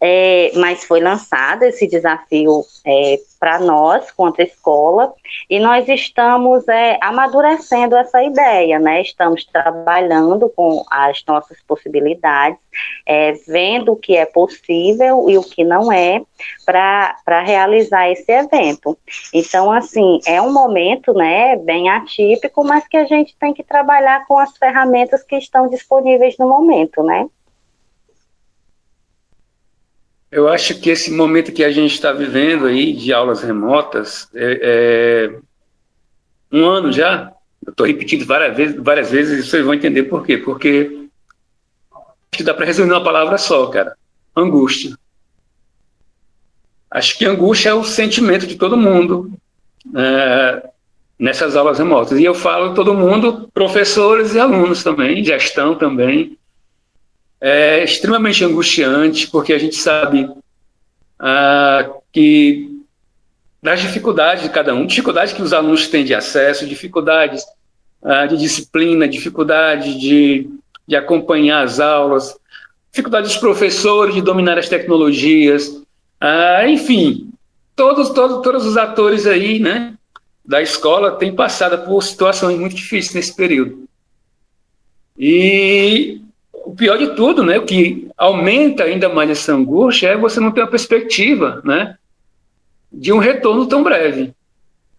[0.00, 5.12] É, mas foi lançado esse desafio é, para nós, a escola,
[5.48, 9.02] e nós estamos é, amadurecendo essa ideia, né?
[9.02, 12.58] Estamos trabalhando com as nossas possibilidades,
[13.06, 16.20] é, vendo o que é possível e o que não é,
[16.64, 18.98] para realizar esse evento.
[19.32, 24.26] Então, assim, é um momento, né, bem atípico, mas que a gente tem que trabalhar
[24.26, 27.26] com as ferramentas que estão disponíveis no momento, né?
[30.30, 35.30] Eu acho que esse momento que a gente está vivendo aí de aulas remotas é,
[35.32, 35.38] é
[36.52, 37.32] um ano já.
[37.64, 40.36] Eu estou repetindo várias vezes, várias vezes e vocês vão entender por quê.
[40.36, 41.08] Porque
[41.90, 43.96] acho que dá para resumir uma palavra só, cara:
[44.36, 44.96] angústia.
[46.90, 49.32] Acho que angústia é o sentimento de todo mundo
[49.94, 50.70] é,
[51.18, 52.18] nessas aulas remotas.
[52.18, 56.36] E eu falo todo mundo, professores e alunos também, gestão também
[57.40, 60.28] é extremamente angustiante, porque a gente sabe
[61.18, 62.70] ah, que
[63.62, 67.44] das dificuldades de cada um, dificuldades que os alunos têm de acesso, dificuldades
[68.02, 70.48] ah, de disciplina, dificuldade de,
[70.86, 72.36] de acompanhar as aulas,
[72.90, 75.82] dificuldade dos professores de dominar as tecnologias,
[76.20, 77.30] ah, enfim,
[77.74, 79.95] todos, todos, todos os atores aí, né,
[80.46, 83.88] da escola têm passado por situações muito difíceis nesse período.
[85.18, 86.20] E
[86.52, 90.52] o pior de tudo, né, o que aumenta ainda mais essa angústia é você não
[90.52, 91.96] ter uma perspectiva, né,
[92.92, 94.32] de um retorno tão breve.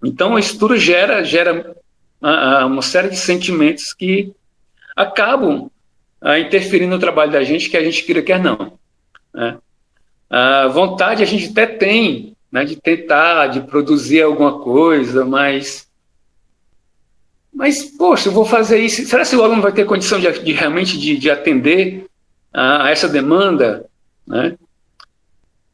[0.04, 1.76] Então, isso tudo gera, gera
[2.22, 4.32] uh, uma série de sentimentos que
[4.96, 5.72] acabam
[6.22, 8.78] uh, interferindo no trabalho da gente, que a gente queira quer não.
[9.34, 9.58] Né?
[10.30, 15.88] A vontade a gente até tem né, de tentar, de produzir alguma coisa, mas.
[17.54, 19.06] Mas, poxa, eu vou fazer isso.
[19.06, 22.06] Será que o aluno vai ter condição de, de realmente de, de atender
[22.54, 23.86] a, a, essa demanda?
[24.26, 24.56] Né?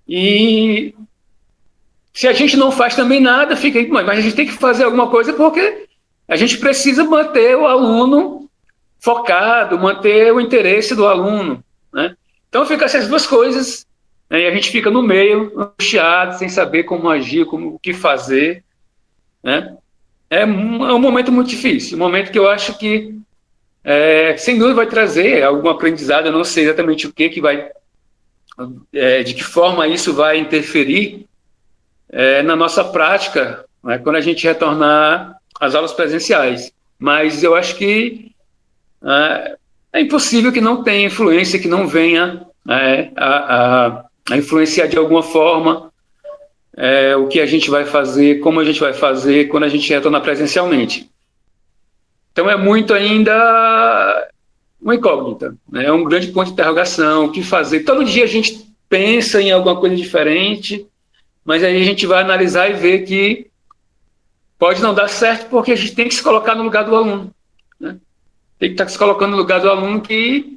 [0.07, 0.95] E
[2.13, 4.83] se a gente não faz também nada, fica aí, mas a gente tem que fazer
[4.83, 5.87] alguma coisa porque
[6.27, 8.49] a gente precisa manter o aluno
[8.99, 11.63] focado, manter o interesse do aluno.
[11.91, 12.15] Né?
[12.47, 13.85] Então fica essas duas coisas?
[14.33, 18.63] E a gente fica no meio, angustiado, sem saber como agir, como o que fazer.
[19.43, 19.77] Né?
[20.27, 23.15] É, um, é um momento muito difícil, um momento que eu acho que,
[23.83, 26.25] é, sem dúvida, vai trazer algum aprendizado.
[26.25, 27.69] Eu não sei exatamente o que, que vai,
[28.91, 31.27] é, de que forma isso vai interferir
[32.09, 36.73] é, na nossa prática, né, quando a gente retornar às aulas presenciais.
[36.97, 38.31] Mas eu acho que
[39.03, 39.57] é,
[39.93, 44.97] é impossível que não tenha influência, que não venha é, a, a, a influenciar de
[44.97, 45.91] alguma forma
[46.75, 49.91] é, o que a gente vai fazer, como a gente vai fazer quando a gente
[49.91, 51.09] retornar presencialmente.
[52.31, 54.29] Então é muito ainda
[54.81, 55.85] uma incógnita, né?
[55.85, 57.81] é um grande ponto de interrogação, o que fazer.
[57.81, 60.85] Todo dia a gente pensa em alguma coisa diferente,
[61.45, 63.47] mas aí a gente vai analisar e ver que
[64.57, 67.33] pode não dar certo porque a gente tem que se colocar no lugar do aluno.
[67.79, 67.97] Né?
[68.57, 70.52] Tem que estar se colocando no lugar do aluno que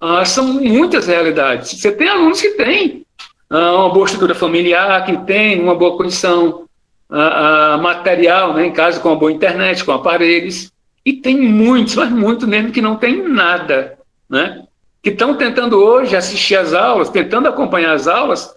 [0.00, 1.80] ah, são muitas realidades.
[1.80, 3.06] Você tem alunos que têm
[3.48, 6.64] ah, uma boa estrutura familiar, que tem uma boa condição
[7.08, 10.72] ah, ah, material, né, em casa com uma boa internet, com aparelhos,
[11.04, 13.96] e tem muitos, mas muitos mesmo que não tem nada,
[14.28, 14.64] né,
[15.02, 18.54] que estão tentando hoje assistir às aulas, tentando acompanhar as aulas,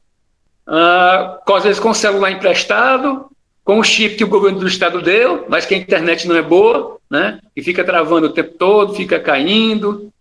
[1.45, 3.25] com, às vezes com o celular emprestado,
[3.63, 6.41] com o chip que o governo do estado deu, mas que a internet não é
[6.41, 10.11] boa, né, e fica travando o tempo todo, fica caindo,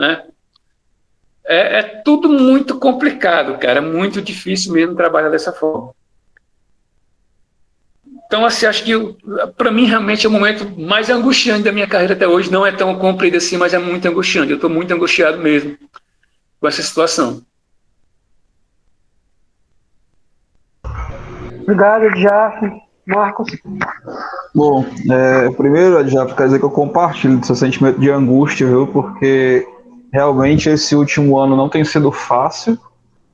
[0.00, 0.24] né,
[1.44, 3.78] é, é tudo muito complicado, cara.
[3.78, 5.90] É muito difícil mesmo trabalhar dessa forma.
[8.26, 8.92] Então, assim, acho que
[9.56, 12.50] para mim realmente é o momento mais angustiante da minha carreira até hoje.
[12.50, 14.50] Não é tão comprido assim, mas é muito angustiante.
[14.50, 15.76] Eu estou muito angustiado mesmo
[16.60, 17.42] com essa situação.
[21.62, 22.70] Obrigado, Edjaf.
[23.06, 23.50] Marcos?
[24.54, 28.86] Bom, é, primeiro, Edjaf, quer dizer que eu compartilho do seu sentimento de angústia, viu?
[28.86, 29.66] Porque
[30.12, 32.78] realmente esse último ano não tem sido fácil.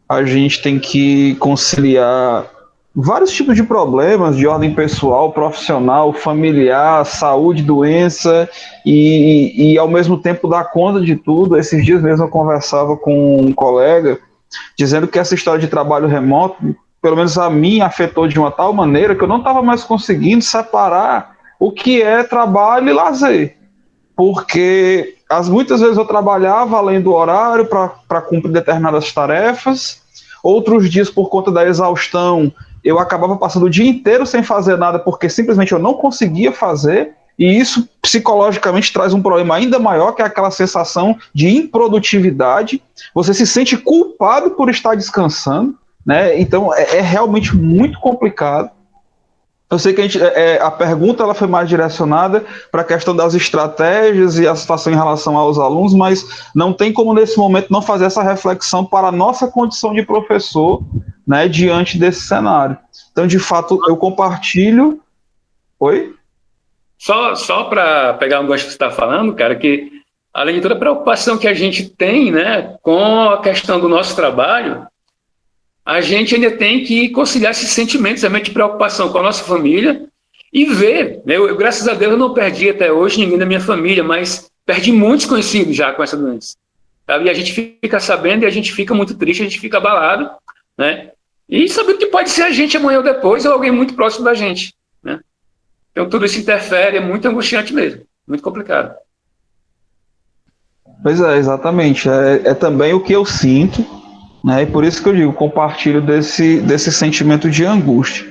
[0.08, 2.46] A gente tem que conciliar
[2.94, 8.48] vários tipos de problemas de ordem pessoal, profissional, familiar, saúde, doença
[8.84, 11.58] e, e ao mesmo tempo dar conta de tudo.
[11.58, 14.18] Esses dias mesmo eu conversava com um colega
[14.78, 18.72] dizendo que essa história de trabalho remoto, pelo menos a mim, afetou de uma tal
[18.72, 23.56] maneira que eu não estava mais conseguindo separar o que é trabalho e lazer.
[24.14, 30.00] Porque as, muitas vezes eu trabalhava além do horário para cumprir determinadas tarefas,
[30.42, 32.52] outros dias, por conta da exaustão,
[32.84, 37.14] eu acabava passando o dia inteiro sem fazer nada porque simplesmente eu não conseguia fazer.
[37.38, 42.82] E isso psicologicamente traz um problema ainda maior, que é aquela sensação de improdutividade.
[43.14, 46.40] Você se sente culpado por estar descansando, né?
[46.40, 48.70] Então é, é realmente muito complicado.
[49.68, 53.16] Eu sei que a, gente, é, a pergunta ela foi mais direcionada para a questão
[53.16, 57.72] das estratégias e a situação em relação aos alunos, mas não tem como nesse momento
[57.72, 60.82] não fazer essa reflexão para a nossa condição de professor
[61.26, 62.78] né, diante desse cenário.
[63.10, 65.00] Então, de fato, eu compartilho.
[65.80, 66.14] Oi?
[66.96, 69.90] Só, só para pegar um gosto que você está falando, cara, que
[70.32, 74.14] além de toda a preocupação que a gente tem né, com a questão do nosso
[74.14, 74.86] trabalho,
[75.86, 80.08] a gente ainda tem que conciliar esses sentimentos também de preocupação com a nossa família
[80.52, 81.22] e ver.
[81.24, 81.36] Né?
[81.36, 84.90] Eu, graças a Deus, eu não perdi até hoje ninguém da minha família, mas perdi
[84.90, 86.56] muitos conhecidos já com essa doença.
[87.06, 87.26] Sabe?
[87.26, 90.28] E a gente fica sabendo e a gente fica muito triste, a gente fica abalado,
[90.76, 91.12] né?
[91.48, 94.34] E sabendo que pode ser a gente amanhã ou depois ou alguém muito próximo da
[94.34, 95.20] gente, né?
[95.92, 98.92] Então tudo isso interfere, é muito angustiante mesmo, muito complicado.
[101.00, 102.08] Pois é, exatamente.
[102.08, 103.86] É, é também o que eu sinto
[104.46, 104.62] né?
[104.62, 108.24] E por isso que eu digo, compartilho desse, desse sentimento de angústia.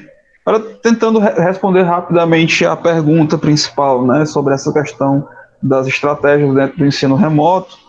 [0.45, 5.27] Agora, tentando re responder rapidamente a pergunta principal né, sobre essa questão
[5.61, 7.83] das estratégias dentro do ensino remoto,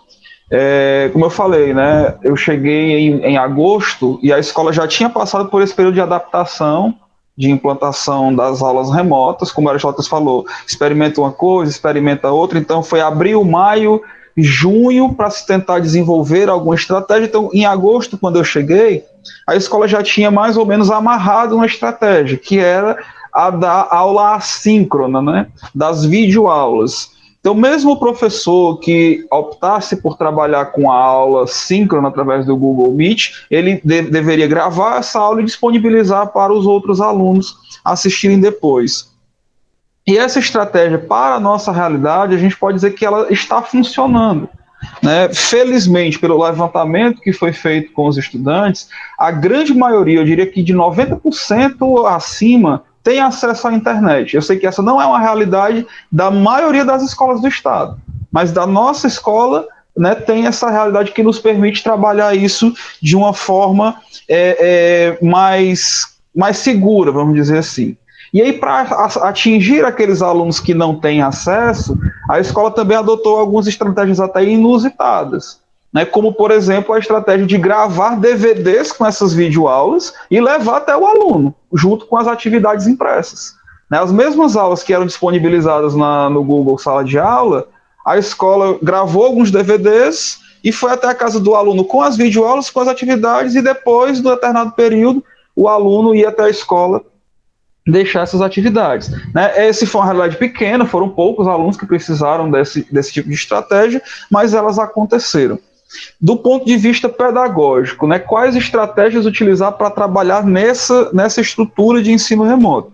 [0.49, 5.11] É, como eu falei, né, eu cheguei em, em agosto e a escola já tinha
[5.11, 6.95] passado por esse período de adaptação,
[7.37, 12.81] de implantação das aulas remotas, como o Aristóteles falou, experimenta uma coisa, experimenta outra, então
[12.81, 14.01] foi abril, maio,
[14.37, 17.27] junho para se tentar desenvolver alguma estratégia.
[17.27, 19.05] Então, em agosto, quando eu cheguei,
[19.47, 22.99] a escola já tinha mais ou menos amarrado uma estratégia, que era
[23.33, 27.15] a da aula assíncrona, né, das videoaulas.
[27.41, 32.93] Então, mesmo o professor que optasse por trabalhar com a aula síncrona através do Google
[32.93, 39.16] Meet, ele de deveria gravar essa aula e disponibilizar para os outros alunos assistirem depois.
[40.07, 44.49] E essa estratégia, para a nossa realidade, a gente pode dizer que ela está funcionando.
[45.03, 45.29] Né?
[45.33, 48.89] Felizmente, pelo levantamento que foi feito com os estudantes,
[49.19, 54.35] a grande maioria, eu diria que de 90% acima, tem acesso à internet.
[54.35, 57.97] Eu sei que essa não é uma realidade da maioria das escolas do Estado,
[58.33, 63.33] mas da nossa escola né, tem essa realidade que nos permite trabalhar isso de uma
[63.33, 63.97] forma
[64.29, 67.97] é, é, mais, mais segura, vamos dizer assim.
[68.37, 68.83] E aí, para
[69.23, 75.59] atingir aqueles alunos que não têm acesso, a escola também adotou algumas estratégias até inusitadas
[75.91, 80.95] né, como por exemplo a estratégia de gravar DVDs com essas videoaulas e levar até
[80.95, 83.55] o aluno, junto com as atividades impressas.
[83.91, 87.67] Né, as mesmas aulas que eram disponibilizadas na, no Google Sala de Aula,
[88.05, 92.69] a escola gravou alguns DVDs e foi até a casa do aluno com as videoaulas,
[92.69, 95.25] com as atividades, e depois, do determinado período,
[95.55, 97.03] o aluno ia até a escola
[97.87, 99.11] deixar essas atividades.
[99.33, 99.69] Né?
[99.69, 104.03] Esse foi uma realidade pequena, foram poucos alunos que precisaram desse, desse tipo de estratégia,
[104.31, 105.59] mas elas aconteceram
[106.21, 112.13] do ponto de vista pedagógico, né, quais estratégias utilizar para trabalhar nessa, nessa estrutura de
[112.13, 112.93] ensino remoto.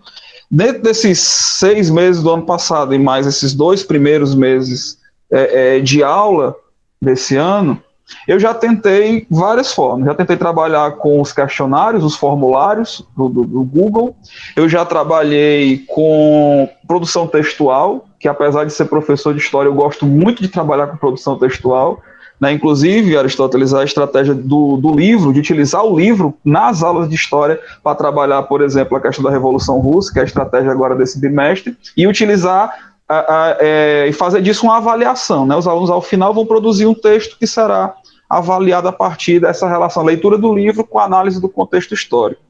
[0.51, 4.99] Dentro desses seis meses do ano passado e mais esses dois primeiros meses
[5.31, 6.55] é, é, de aula
[7.01, 7.83] desse ano,
[8.27, 10.07] eu já tentei várias formas.
[10.07, 14.17] Já tentei trabalhar com os questionários, os formulários do, do, do Google.
[14.57, 20.07] Eu já trabalhei com produção textual, que apesar de ser professor de história, eu gosto
[20.07, 22.01] muito de trabalhar com produção textual.
[22.41, 22.53] Né?
[22.53, 27.61] Inclusive, Aristóteles, a estratégia do, do livro, de utilizar o livro nas aulas de história
[27.85, 31.21] para trabalhar, por exemplo, a questão da Revolução Russa, que é a estratégia agora desse
[31.21, 35.47] bimestre, e utilizar a, a, é, e fazer disso uma avaliação.
[35.47, 35.57] Né?
[35.57, 37.95] Os alunos, ao final, vão produzir um texto que será
[38.29, 42.41] avaliado a partir dessa relação leitura do livro com análise do contexto histórico.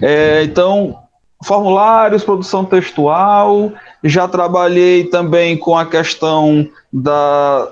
[0.00, 0.98] É, então,
[1.42, 3.72] formulários, produção textual,
[4.02, 7.68] já trabalhei também com a questão da,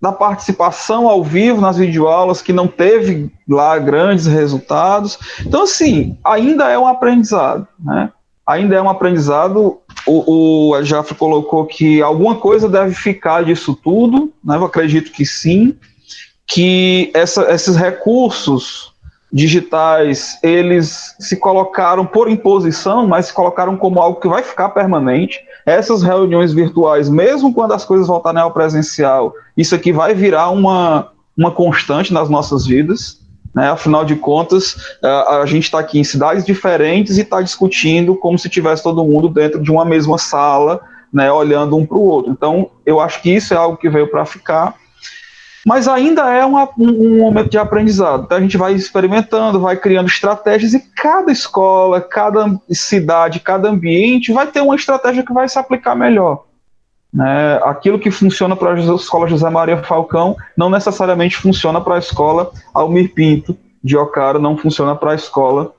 [0.00, 5.18] da participação ao vivo nas videoaulas, que não teve lá grandes resultados.
[5.46, 8.10] Então, assim, ainda é um aprendizado, né?
[8.44, 9.80] Ainda é um aprendizado.
[10.06, 14.56] O, o Jafre colocou que alguma coisa deve ficar disso tudo, né?
[14.56, 15.76] Eu acredito que sim,
[16.46, 18.92] que essa, esses recursos
[19.32, 25.40] digitais, eles se colocaram por imposição, mas se colocaram como algo que vai ficar permanente
[25.64, 31.08] essas reuniões virtuais, mesmo quando as coisas voltarem ao presencial, isso aqui vai virar uma,
[31.36, 33.21] uma constante nas nossas vidas.
[33.54, 33.70] Né?
[33.70, 38.48] Afinal de contas, a, gente está aqui em cidades diferentes e está discutindo como se
[38.48, 40.80] tivesse todo mundo dentro de uma mesma sala,
[41.12, 42.32] né, olhando um para o outro.
[42.32, 44.74] Então, eu acho que isso é algo que veio para ficar
[45.64, 48.24] mas ainda é uma, um, momento de aprendizado.
[48.24, 54.32] Então a gente vai experimentando, vai criando estratégias e cada escola, cada cidade, cada ambiente
[54.32, 56.44] vai ter uma estratégia que vai se aplicar melhor.
[57.12, 57.56] Né?
[57.64, 62.50] Aquilo que funciona para a escola José Maria Falcão não necessariamente funciona para a escola
[62.72, 65.74] Almir Pinto de Ocara, não funciona para a escola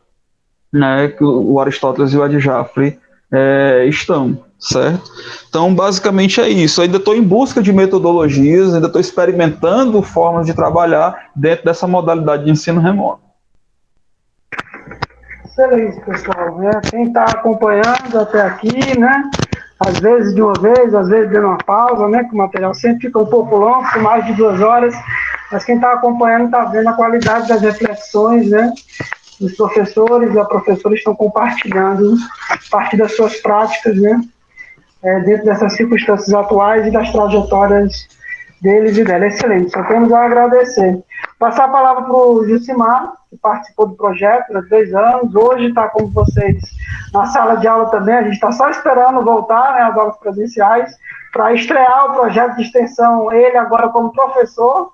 [0.71, 2.99] né, que o Aristóteles e o Adjafre
[3.31, 5.11] é, estão certo?
[5.49, 6.81] Então, basicamente é isso.
[6.81, 12.45] ainda estou em busca de metodologias, ainda estou experimentando formas de trabalhar dentro dessa modalidade
[12.45, 13.21] de ensino remoto.
[15.45, 16.63] Excelente, pessoal.
[16.63, 19.29] É, quem está acompanhando até aqui, né?
[19.80, 22.24] Às vezes de uma vez, às vezes dando uma pausa, né?
[22.24, 24.95] Que o material sempre fica um pouco longo, com mais de duas horas.
[25.51, 28.71] Mas quem está acompanhando está vendo a qualidade das reflexões, né?
[29.41, 32.15] Os professores e a professora estão compartilhando
[32.49, 34.21] a partir das suas práticas, né?
[35.03, 38.07] é, dentro dessas circunstâncias atuais e das trajetórias
[38.61, 39.28] deles e dela.
[39.28, 41.03] Excelente, só temos a agradecer.
[41.44, 45.89] Passar a palavra para o Jusimar, que participou do projeto há dois anos, hoje está
[45.89, 46.56] com vocês
[47.14, 50.98] na sala de aula também, a gente está só esperando voltar né, às aulas presenciais
[51.34, 54.94] para estrear o projeto de extensão, ele agora como professor,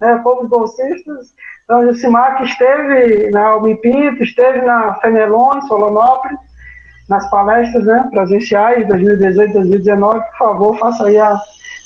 [0.00, 1.34] né, como bolsistas.
[1.64, 6.38] Então, Jusimar que esteve na Almi Pinto, esteve na Fenelon, Solonópolis,
[7.08, 11.36] nas palestras né, presenciais 2018, 2019, por favor, faça aí a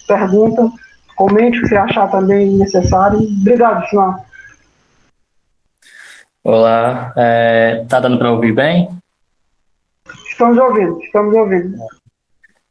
[0.06, 0.70] pergunta
[1.14, 3.18] comente o que você achar também necessário.
[3.18, 4.24] Obrigado, Simão.
[6.42, 8.88] Olá, é, tá dando para ouvir bem?
[10.28, 11.76] Estamos ouvindo, estamos ouvindo.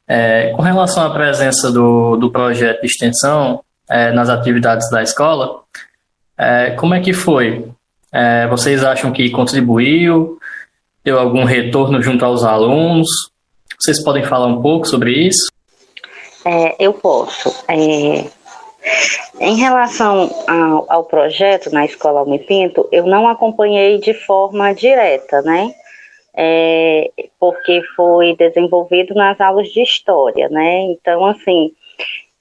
[0.08, 5.62] É, com relação à presença do, do projeto de extensão é, nas atividades da escola,
[6.38, 7.68] é, como é que foi?
[8.12, 10.38] É, vocês acham que contribuiu?
[11.04, 13.08] Deu algum retorno junto aos alunos?
[13.80, 15.53] Vocês podem falar um pouco sobre isso?
[16.46, 17.64] É, eu posso.
[17.68, 18.26] É,
[19.40, 25.42] em relação ao, ao, projeto na Escola Alme Pinto, eu não acompanhei de forma direta,
[25.42, 25.74] né?
[26.36, 30.82] É, porque foi desenvolvido nas aulas de história, né?
[30.82, 31.72] Então, assim,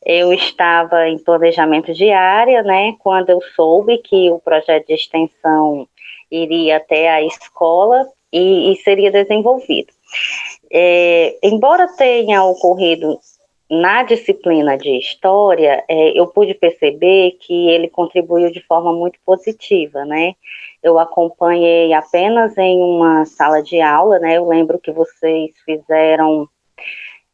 [0.05, 2.95] eu estava em planejamento de área, né?
[2.99, 5.87] Quando eu soube que o projeto de extensão
[6.31, 9.93] iria até a escola e, e seria desenvolvido.
[10.73, 13.19] É, embora tenha ocorrido
[13.73, 20.05] na disciplina de história, é, eu pude perceber que ele contribuiu de forma muito positiva,
[20.05, 20.35] né?
[20.83, 24.37] Eu acompanhei apenas em uma sala de aula, né?
[24.37, 26.47] Eu lembro que vocês fizeram,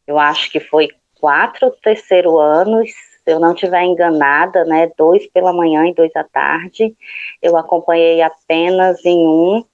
[0.06, 4.92] eu acho que foi quatro terceiro anos, se eu não estiver enganada, né?
[4.96, 6.94] Dois pela manhã e dois à tarde.
[7.42, 9.64] Eu acompanhei apenas em um,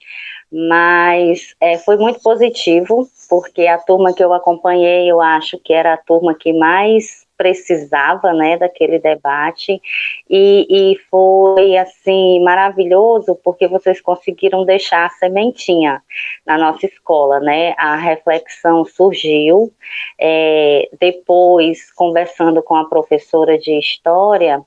[0.51, 5.93] mas é, foi muito positivo, porque a turma que eu acompanhei, eu acho que era
[5.93, 9.81] a turma que mais precisava, né, daquele debate
[10.29, 16.01] e, e foi assim maravilhoso porque vocês conseguiram deixar a sementinha
[16.45, 17.73] na nossa escola, né?
[17.77, 19.71] A reflexão surgiu
[20.17, 24.61] é, depois conversando com a professora de história,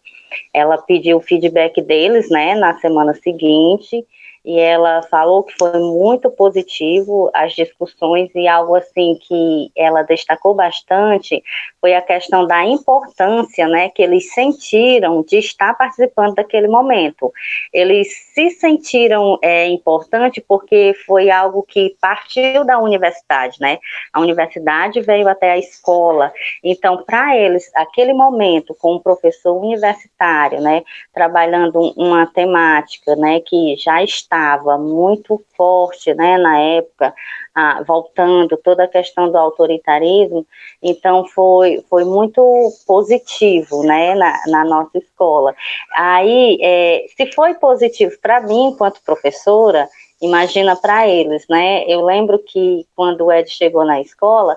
[0.53, 4.05] ela pediu o feedback deles, né, na semana seguinte
[4.49, 10.55] e ela falou que foi muito positivo as discussões e algo assim que ela destacou
[10.55, 11.43] bastante
[11.79, 17.31] foi a questão da importância, né, que eles sentiram de estar participando daquele momento.
[17.75, 23.79] Eles se sentiram é, importante porque foi algo que partiu da universidade, né?
[24.15, 26.33] A universidade veio até a escola,
[26.65, 30.83] então para eles aquele momento com um professor universitário, né,
[31.13, 37.13] trabalhando uma temática, né, que já está estava muito forte, né, na época,
[37.55, 40.47] ah, voltando toda a questão do autoritarismo,
[40.81, 42.41] então foi, foi muito
[42.87, 45.55] positivo, né, na, na nossa escola.
[45.93, 49.89] Aí, é, se foi positivo para mim, enquanto professora,
[50.23, 51.85] imagina para eles, né?
[51.87, 54.57] Eu lembro que quando o Ed chegou na escola,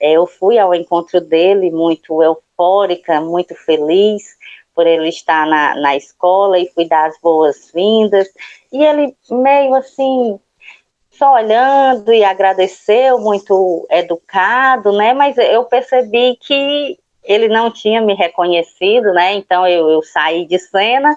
[0.00, 4.36] é, eu fui ao encontro dele muito eufórica, muito feliz,
[4.74, 8.28] por ele estar na, na escola e fui dar as boas-vindas.
[8.72, 10.38] E ele meio assim,
[11.10, 15.12] só olhando e agradeceu, muito educado, né?
[15.12, 19.34] Mas eu percebi que ele não tinha me reconhecido, né?
[19.34, 21.16] Então eu, eu saí de cena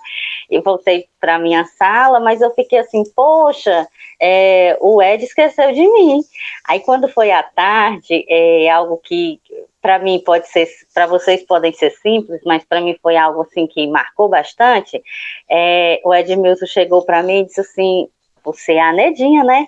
[0.49, 3.87] e voltei para minha sala, mas eu fiquei assim, poxa,
[4.21, 6.21] é, o Ed esqueceu de mim.
[6.67, 9.39] Aí quando foi à tarde, é algo que
[9.81, 13.67] para mim pode ser, para vocês podem ser simples, mas para mim foi algo assim
[13.67, 15.01] que marcou bastante.
[15.49, 18.07] É, o Edmilson chegou para mim e disse assim:
[18.43, 19.67] Você é a Nedinha, né?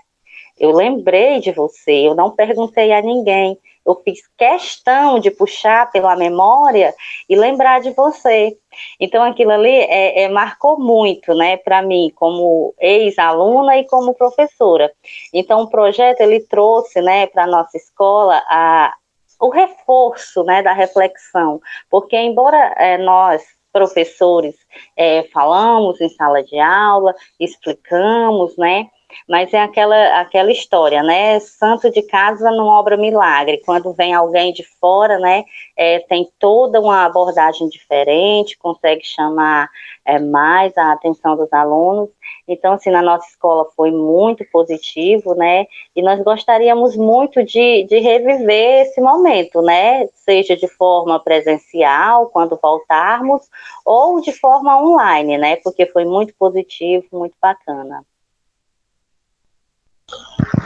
[0.60, 3.58] Eu lembrei de você, eu não perguntei a ninguém.
[3.86, 6.94] Eu fiz questão de puxar pela memória
[7.30, 8.58] e lembrar de você.
[9.00, 14.92] Então, aquilo ali é, é marcou muito, né, para mim, como ex-aluna e como professora.
[15.34, 18.94] Então, o projeto ele trouxe, né, para nossa escola a,
[19.40, 23.42] o reforço né, da reflexão, porque embora é, nós
[23.72, 24.56] professores
[24.96, 28.88] é, falamos em sala de aula, explicamos, né?
[29.28, 31.40] Mas é aquela, aquela história, né?
[31.40, 33.62] Santo de casa não obra milagre.
[33.66, 35.46] Quando vem alguém de fora, né?
[35.78, 39.70] É, tem toda uma abordagem diferente, consegue chamar
[40.06, 42.10] é, mais a atenção dos alunos.
[42.48, 45.66] Então, assim, na nossa escola foi muito positivo, né?
[45.96, 50.08] E nós gostaríamos muito de, de reviver esse momento, né?
[50.14, 53.50] Seja de forma presencial, quando voltarmos,
[53.86, 55.58] ou de forma online, né?
[55.58, 58.06] Porque foi muito positivo, muito bacana.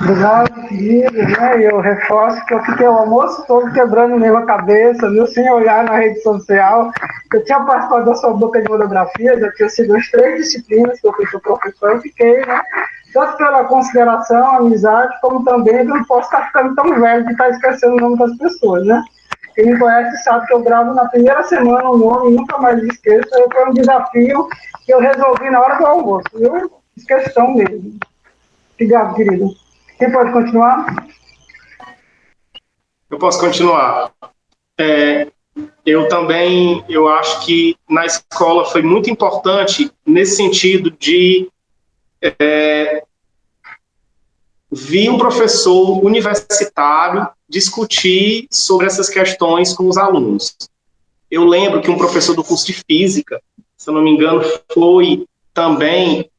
[0.01, 1.63] Obrigado, querido, né?
[1.63, 5.25] Eu reforço que eu fiquei o almoço todo quebrando mesmo cabeça, viu?
[5.27, 6.91] Sem olhar na rede social.
[7.33, 11.07] Eu tinha participado da sua boca de monografia, já tinha sido as três disciplinas que
[11.07, 12.61] eu fui professor, eu fiquei, né?
[13.13, 17.49] Tanto pela consideração, amizade, como também eu não posso estar ficando tão velho de estar
[17.49, 19.03] esquecendo o nome das pessoas, né?
[19.55, 23.29] Quem me conhece sabe que eu gravo na primeira semana o nome, nunca mais esqueço.
[23.51, 24.47] Foi um desafio
[24.85, 26.71] que eu resolvi na hora do almoço, viu?
[27.05, 27.99] Questão mesmo.
[28.75, 29.60] Obrigado, querido.
[30.01, 31.07] Quem pode continuar?
[33.07, 34.11] Eu posso continuar.
[34.75, 35.27] É,
[35.85, 41.47] eu também eu acho que na escola foi muito importante nesse sentido de
[42.19, 43.03] é,
[45.07, 50.57] um professor universitário discutir sobre essas questões com os alunos.
[51.29, 53.39] Eu lembro que um professor do curso de física,
[53.77, 54.41] se eu não me engano,
[54.73, 56.30] foi também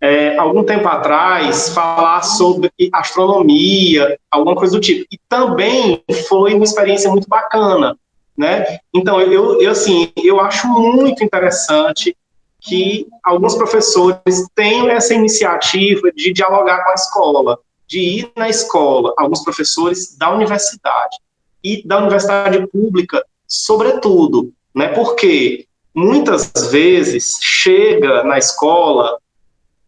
[0.00, 5.06] é, algum tempo atrás falar sobre astronomia, alguma coisa do tipo.
[5.12, 7.96] E também foi uma experiência muito bacana,
[8.36, 8.78] né?
[8.94, 12.16] Então eu, eu assim eu acho muito interessante
[12.60, 19.12] que alguns professores tenham essa iniciativa de dialogar com a escola, de ir na escola,
[19.18, 21.16] alguns professores da universidade
[21.62, 24.88] e da universidade pública, sobretudo, né?
[24.88, 29.18] Porque muitas vezes chega na escola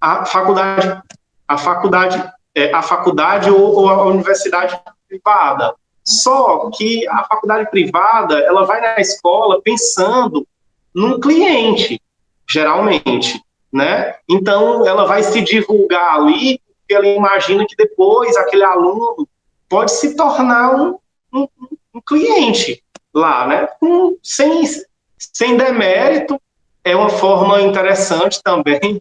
[0.03, 1.01] a faculdade,
[1.47, 4.77] a faculdade, é, a faculdade ou, ou a universidade
[5.09, 5.77] privada.
[6.03, 10.45] Só que a faculdade privada, ela vai na escola pensando
[10.93, 12.03] num cliente,
[12.51, 13.41] geralmente,
[13.73, 14.17] né?
[14.29, 19.29] Então, ela vai se divulgar ali, porque ela imagina que depois aquele aluno
[19.69, 20.99] pode se tornar um,
[21.33, 21.47] um,
[21.95, 22.83] um cliente
[23.15, 23.69] lá, né?
[23.81, 24.65] Um, sem,
[25.17, 26.41] sem demérito,
[26.83, 29.01] é uma forma interessante também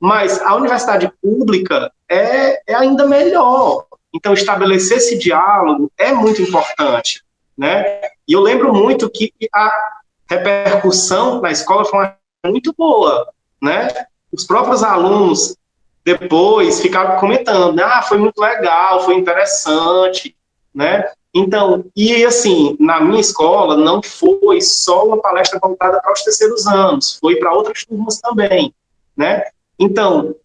[0.00, 3.84] mas a universidade pública é, é ainda melhor.
[4.14, 7.22] Então, estabelecer esse diálogo é muito importante,
[7.56, 8.00] né?
[8.26, 9.70] E eu lembro muito que a
[10.28, 12.10] repercussão na escola foi
[12.46, 13.28] muito boa,
[13.62, 13.88] né?
[14.32, 15.54] Os próprios alunos
[16.04, 20.34] depois ficaram comentando, ah, foi muito legal, foi interessante,
[20.74, 21.04] né?
[21.32, 26.66] Então, e assim, na minha escola não foi só uma palestra voltada para os terceiros
[26.66, 28.74] anos, foi para outras turmas também,
[29.16, 29.44] né?
[29.80, 30.36] Então,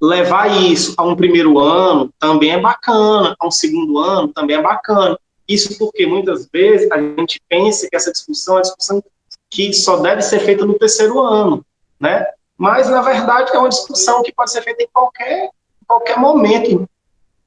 [0.00, 4.60] levar isso a um primeiro ano também é bacana, a um segundo ano também é
[4.60, 5.16] bacana.
[5.46, 9.04] Isso porque muitas vezes a gente pensa que essa discussão é uma discussão
[9.48, 11.64] que só deve ser feita no terceiro ano,
[12.00, 12.26] né?
[12.58, 15.50] Mas, na verdade, é uma discussão que pode ser feita em qualquer,
[15.86, 16.88] qualquer momento,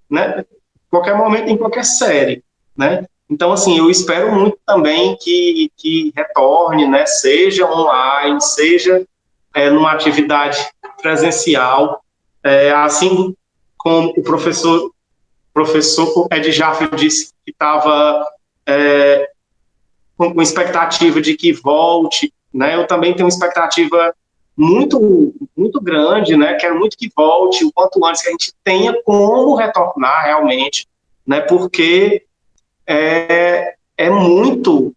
[0.10, 0.46] né?
[0.90, 2.44] Qualquer momento, em qualquer série,
[2.78, 3.06] né?
[3.30, 7.06] Então, assim, eu espero muito também que, que retorne, né?
[7.06, 9.06] Seja online, seja
[9.56, 10.58] é, numa atividade
[11.02, 12.04] presencial,
[12.44, 13.34] é, assim
[13.78, 14.92] como o professor
[15.54, 18.28] professor Ed Jaffe disse que estava
[18.68, 19.30] é,
[20.18, 22.76] com, expectativa de que volte, né?
[22.76, 24.14] Eu também tenho uma expectativa
[24.58, 26.56] muito muito grande, né?
[26.56, 30.86] Quero muito que volte o quanto antes que a gente tenha como retornar realmente,
[31.26, 31.40] né?
[31.40, 32.26] Porque
[32.86, 34.94] é, é muito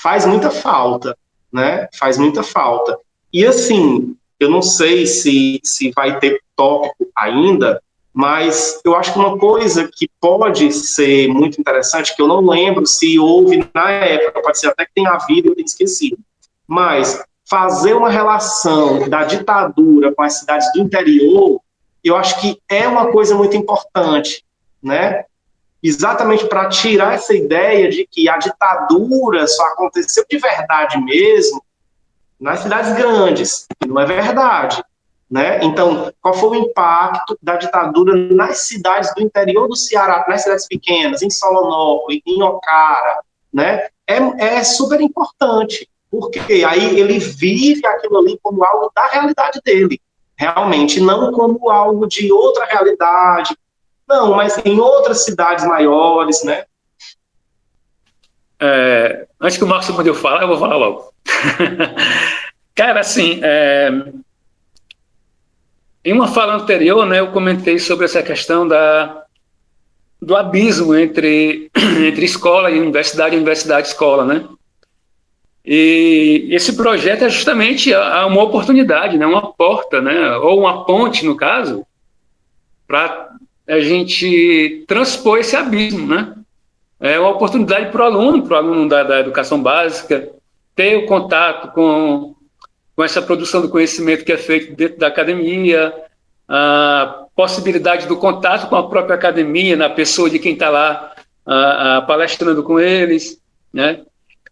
[0.00, 1.18] faz muita falta,
[1.52, 1.88] né?
[1.98, 2.96] Faz muita falta.
[3.32, 9.18] E assim, eu não sei se, se vai ter tópico ainda, mas eu acho que
[9.18, 14.42] uma coisa que pode ser muito interessante, que eu não lembro se houve na época,
[14.42, 16.18] pode ser até que tenha havido eu tenha esquecido,
[16.66, 21.60] mas fazer uma relação da ditadura com as cidades do interior,
[22.02, 24.44] eu acho que é uma coisa muito importante,
[24.82, 25.24] né?
[25.82, 31.62] Exatamente para tirar essa ideia de que a ditadura só aconteceu de verdade mesmo
[32.40, 33.66] nas cidades grandes.
[33.86, 34.82] Não é verdade.
[35.30, 35.62] Né?
[35.62, 40.66] Então, qual foi o impacto da ditadura nas cidades do interior do Ceará, nas cidades
[40.66, 43.20] pequenas, em Solonópolis, em Ocara,
[43.52, 43.88] né?
[44.06, 44.16] É,
[44.56, 50.00] é super importante, porque aí ele vive aquilo ali como algo da realidade dele,
[50.34, 53.54] realmente, não como algo de outra realidade,
[54.08, 56.64] não, mas em outras cidades maiores, né?
[58.60, 61.12] É, antes que o Marcos eu falar, eu vou falar logo.
[62.74, 63.90] Cara, assim, é...
[66.04, 69.24] em uma fala anterior, né, eu comentei sobre essa questão da,
[70.20, 71.70] do abismo entre,
[72.06, 74.44] entre escola e universidade, universidade e escola, né?
[75.64, 81.36] E esse projeto é justamente uma oportunidade, né, uma porta, né, ou uma ponte, no
[81.36, 81.84] caso,
[82.86, 83.32] para
[83.68, 86.34] a gente transpor esse abismo, né?
[87.00, 90.28] É uma oportunidade para o aluno, para o aluno da, da educação básica,
[90.74, 92.34] ter o contato com,
[92.96, 95.94] com essa produção do conhecimento que é feito dentro da academia,
[96.48, 101.12] a possibilidade do contato com a própria academia, na pessoa de quem está lá
[101.46, 103.40] a, a, palestrando com eles,
[103.72, 104.00] né?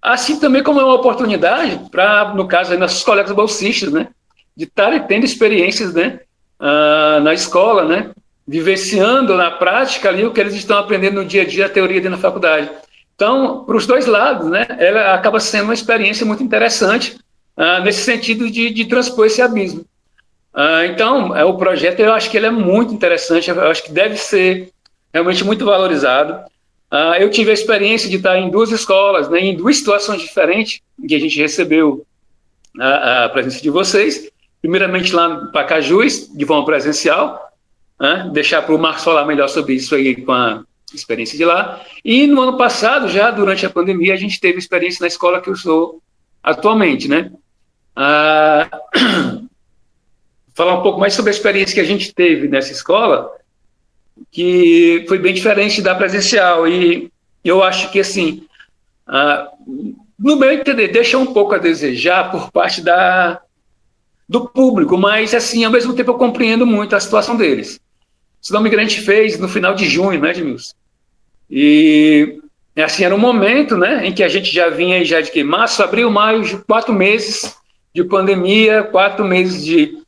[0.01, 4.09] Assim também como é uma oportunidade para, no caso, aí, nossos colegas bolsistas, né?
[4.57, 6.21] De estarem tendo experiências, né?
[6.61, 8.11] Uh, na escola, né?
[8.47, 12.01] Vivenciando na prática ali o que eles estão aprendendo no dia a dia, a teoria
[12.01, 12.71] dentro da faculdade.
[13.17, 17.17] Então, para os dois lados, né, ela acaba sendo uma experiência muito interessante
[17.57, 19.81] uh, nesse sentido de, de, transpor esse abismo.
[20.55, 23.93] Uh, então, é, o projeto eu acho que ele é muito interessante, eu acho que
[23.93, 24.71] deve ser
[25.13, 26.45] realmente muito valorizado.
[26.93, 30.81] Uh, eu tive a experiência de estar em duas escolas, né, em duas situações diferentes,
[31.09, 32.07] que a gente recebeu
[32.79, 34.31] a, a presença de vocês.
[34.61, 37.46] Primeiramente lá no Pacajus, de forma presencial,
[37.99, 41.85] né, deixar para o Marcos falar melhor sobre isso aí com a experiência de lá.
[42.05, 45.51] E no ano passado, já durante a pandemia, a gente teve experiência na escola que
[45.51, 46.01] eu sou
[46.43, 47.33] atualmente, né?
[47.95, 48.69] Ah,
[50.55, 53.31] falar um pouco mais sobre a experiência que a gente teve nessa escola,
[54.31, 56.67] que foi bem diferente da presencial.
[56.69, 57.11] E
[57.45, 58.47] eu acho que, assim,
[59.07, 59.51] ah,
[60.19, 63.41] no meu entender, deixa um pouco a desejar por parte da,
[64.29, 67.81] do público, mas, assim, ao mesmo tempo eu compreendo muito a situação deles.
[68.41, 70.75] O Cidadão Migrante fez no final de junho, né, Edmilson?
[71.51, 72.41] E,
[72.77, 75.83] assim, era um momento, né, em que a gente já vinha já de que março,
[75.83, 77.57] abril, maio, quatro meses
[77.95, 79.99] de pandemia, quatro meses de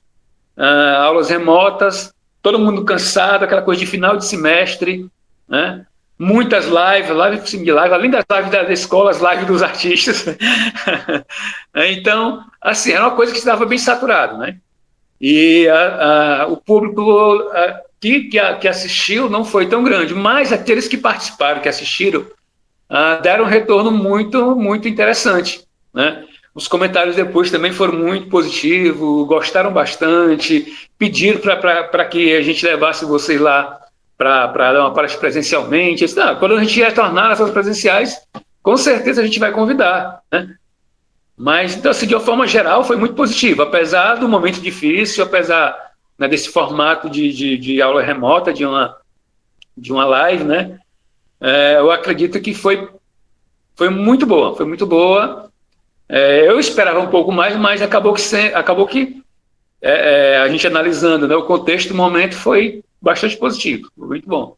[0.57, 2.13] uh, aulas remotas,
[2.43, 5.09] todo mundo cansado, aquela coisa de final de semestre,
[5.49, 5.87] né?
[6.19, 10.27] muitas lives, live de live, além das lives da escola, as lives dos artistas.
[11.75, 14.57] então, assim, era uma coisa que estava bem saturado, né?
[15.21, 20.53] E a, a, o público a, que, que, que, assistiu não foi tão grande, mas
[20.53, 22.27] aqueles que participaram, que assistiram,
[23.23, 26.25] deram um retorno muito, muito interessante, né?
[26.55, 30.67] Os comentários depois também foram muito positivos, gostaram bastante,
[30.99, 33.79] pediram para que a gente levasse vocês lá
[34.17, 36.05] para dar uma palestra presencialmente.
[36.05, 38.21] Disse, ah, quando a gente retornar nessas presenciais,
[38.61, 40.21] com certeza a gente vai convidar.
[40.33, 40.57] Né?
[41.37, 45.88] Mas, então, assim, de uma forma geral, foi muito positivo, apesar do momento difícil, apesar
[46.19, 48.97] né, desse formato de, de, de, aula remota, de uma,
[49.77, 50.81] de uma live, né?
[51.41, 52.89] É, eu acredito que foi,
[53.77, 55.49] foi muito boa, foi muito boa.
[56.09, 59.23] É, eu esperava um pouco mais, mas acabou que, acabou que
[59.81, 64.29] é, é, a gente analisando né, o contexto do momento foi bastante positivo, foi muito
[64.29, 64.57] bom.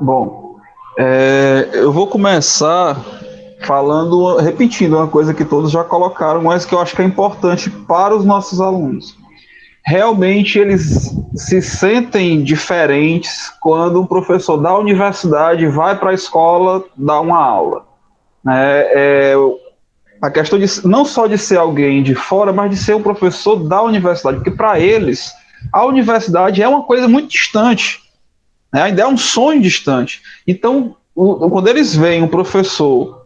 [0.00, 0.58] Bom,
[0.98, 2.96] é, eu vou começar
[3.62, 7.70] falando, repetindo uma coisa que todos já colocaram, mas que eu acho que é importante
[7.70, 9.20] para os nossos alunos
[9.84, 17.20] realmente eles se sentem diferentes quando um professor da universidade vai para a escola dar
[17.20, 17.86] uma aula.
[18.48, 19.34] É, é,
[20.22, 23.56] a questão de não só de ser alguém de fora, mas de ser um professor
[23.56, 25.32] da universidade, porque para eles
[25.72, 28.00] a universidade é uma coisa muito distante,
[28.72, 28.82] né?
[28.82, 30.22] ainda é um sonho distante.
[30.46, 33.19] Então, o, quando eles veem um professor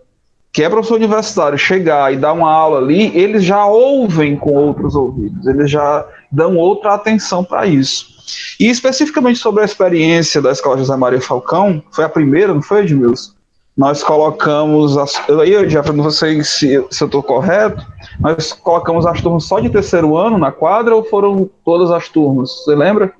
[0.55, 4.95] que é professor universitário chegar e dar uma aula ali, eles já ouvem com outros
[4.95, 8.15] ouvidos, eles já dão outra atenção para isso.
[8.61, 12.83] E especificamente sobre a experiência da Escola José Maria Falcão, foi a primeira, não foi,
[12.83, 13.33] Edmilson?
[13.77, 17.85] Nós colocamos, as, aí, Jeff, não sei se, se eu estou correto,
[18.21, 22.63] nós colocamos as turmas só de terceiro ano na quadra ou foram todas as turmas?
[22.63, 23.13] Você lembra?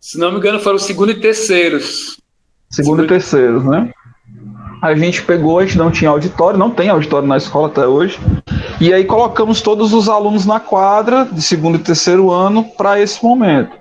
[0.00, 2.20] Se não me engano, foram segundo e terceiros.
[2.68, 3.92] Segundo, segundo e terceiros, né?
[4.82, 8.18] A gente pegou, a gente não tinha auditório, não tem auditório na escola até hoje,
[8.80, 13.24] e aí colocamos todos os alunos na quadra de segundo e terceiro ano para esse
[13.24, 13.80] momento.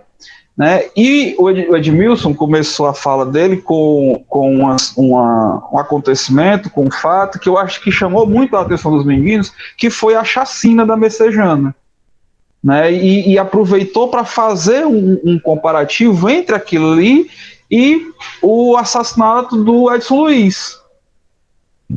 [0.56, 0.84] Né?
[0.96, 6.92] E o Edmilson começou a fala dele com, com uma, uma, um acontecimento, com um
[6.92, 10.86] fato que eu acho que chamou muito a atenção dos meninos, que foi a chacina
[10.86, 11.76] da Messejana.
[12.64, 12.94] Né?
[12.94, 17.28] E, e aproveitou para fazer um, um comparativo entre aquilo ali
[17.72, 18.06] e
[18.40, 20.81] o assassinato do Edson Luiz.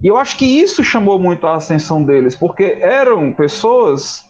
[0.02, 4.24] E eu acho que isso chamou muito a atenção deles, porque eram pessoas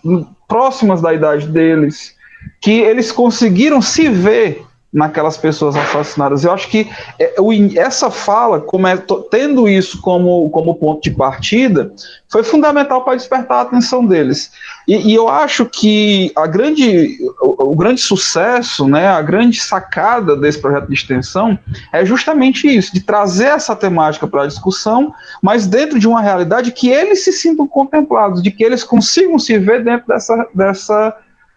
[0.48, 2.14] próximas da idade deles,
[2.60, 4.62] que eles conseguiram se ver
[4.94, 6.44] naquelas pessoas assassinadas.
[6.44, 6.88] Eu acho que
[7.18, 7.34] é,
[7.76, 8.96] essa fala, é,
[9.28, 11.92] tendo isso como, como ponto de partida,
[12.30, 14.52] foi fundamental para despertar a atenção deles.
[14.86, 20.36] E, e eu acho que a grande, o, o, grande sucesso, né, a grande sacada
[20.36, 21.58] desse projeto de extensão
[21.92, 26.70] é justamente isso, de trazer essa temática para a discussão, mas dentro de uma realidade
[26.70, 31.16] que eles se sintam contemplados, de que eles consigam se ver dentro dessa, dessa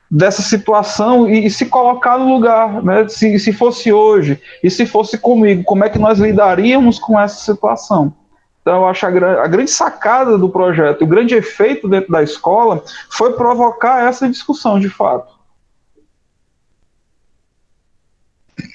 [0.09, 3.07] dessa situação e, e, se colocar no lugar, né?
[3.07, 7.43] Se, se fosse hoje e se fosse comigo, como é que nós lidaríamos com essa
[7.43, 8.13] situação?
[8.61, 12.83] Então, eu acho a, a grande sacada do projeto, o grande efeito dentro da escola
[13.09, 15.37] foi provocar essa discussão de fato.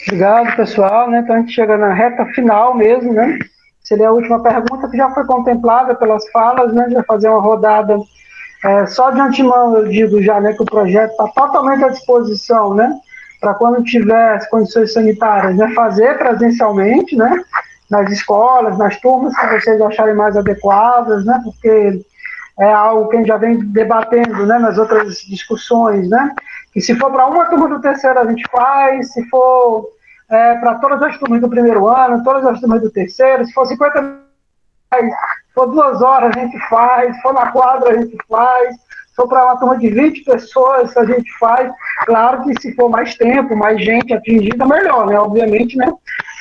[0.07, 1.11] Obrigado, pessoal.
[1.11, 1.20] Né?
[1.20, 3.39] Então, a gente chega na reta final mesmo, né?
[3.83, 6.89] Seria a última pergunta que já foi contemplada pelas falas, né?
[6.93, 7.99] Vai fazer uma rodada
[8.65, 12.75] é, só de antemão eu digo já né, que o projeto está totalmente à disposição,
[12.75, 12.93] né?
[13.41, 17.43] Para quando tiver as condições sanitárias, né, fazer presencialmente, né?
[17.91, 21.41] Nas escolas, nas turmas que vocês acharem mais adequadas, né?
[21.45, 22.01] Porque
[22.59, 24.59] é algo que a gente já vem debatendo, né?
[24.59, 26.35] Nas outras discussões, né?
[26.73, 29.89] que se for para uma turma do terceiro a gente faz, se for
[30.31, 33.67] é, para todas as turmas do primeiro ano, todas as turmas do terceiro, se for
[33.67, 34.21] 50
[34.91, 35.17] faz, se
[35.55, 38.77] for duas horas a gente faz, for na quadra a gente faz,
[39.15, 41.71] for para uma turma de 20 pessoas a gente faz.
[42.07, 45.19] Claro que se for mais tempo, mais gente atingida, melhor, né?
[45.19, 45.93] Obviamente, né?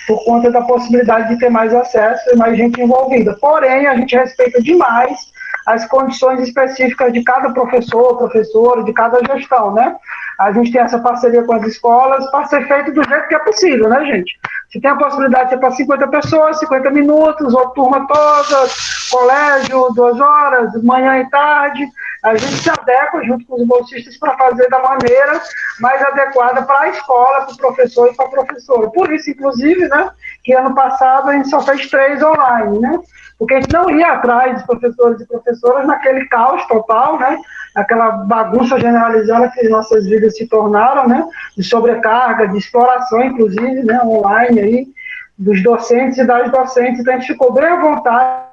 [0.07, 3.37] Por conta da possibilidade de ter mais acesso e mais gente envolvida.
[3.39, 5.31] Porém, a gente respeita demais
[5.67, 9.95] as condições específicas de cada professor, professora, de cada gestão, né?
[10.39, 13.39] A gente tem essa parceria com as escolas para ser feito do jeito que é
[13.39, 14.39] possível, né, gente?
[14.71, 18.67] Se tem a possibilidade de ser para 50 pessoas, 50 minutos, ou turma toda,
[19.11, 21.85] colégio, duas horas, manhã e tarde,
[22.23, 25.41] a gente se adequa junto com os bolsistas para fazer da maneira
[25.81, 28.89] mais adequada para a escola, para o professor e para a professora.
[28.91, 30.09] Por isso, inclusive, né,
[30.43, 32.99] que ano passado a gente só fez três online, né?
[33.41, 37.39] porque a gente não ia atrás dos professores e professoras naquele caos total, né?
[37.73, 41.27] Aquela bagunça generalizada que nossas vidas se tornaram, né?
[41.57, 43.99] De sobrecarga, de exploração, inclusive, né?
[44.03, 44.87] Online aí,
[45.37, 46.99] dos docentes e das docentes.
[46.99, 48.51] Então a gente ficou bem à vontade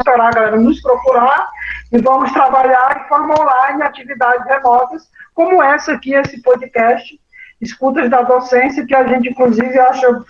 [0.00, 1.50] esperar a galera nos procurar
[1.90, 7.18] e vamos trabalhar de forma online atividades remotas, como essa aqui, esse podcast,
[7.60, 10.24] Escutas da Docência, que a gente, inclusive, acha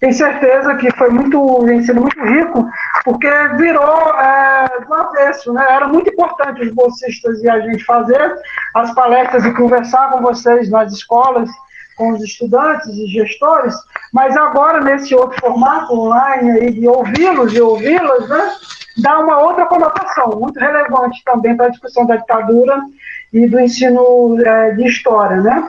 [0.00, 2.66] tenho certeza que foi muito, vem sendo muito rico,
[3.04, 5.62] porque virou é, do avesso, né?
[5.68, 8.34] Era muito importante os bolsistas e a gente fazer
[8.74, 11.50] as palestras e conversar com vocês nas escolas,
[12.00, 13.74] com os estudantes e gestores,
[14.10, 18.52] mas agora nesse outro formato online aí de ouvi-los e ouvi-las, né?
[19.02, 22.80] Dá uma outra conotação, muito relevante também para a discussão da ditadura
[23.34, 25.68] e do ensino é, de história, né?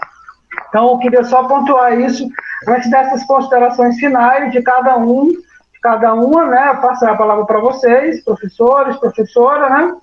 [0.70, 2.26] Então, eu queria só pontuar isso
[2.66, 7.60] antes dessas considerações finais de cada um, de cada uma, né, passar a palavra para
[7.60, 9.94] vocês, professores, professora, né,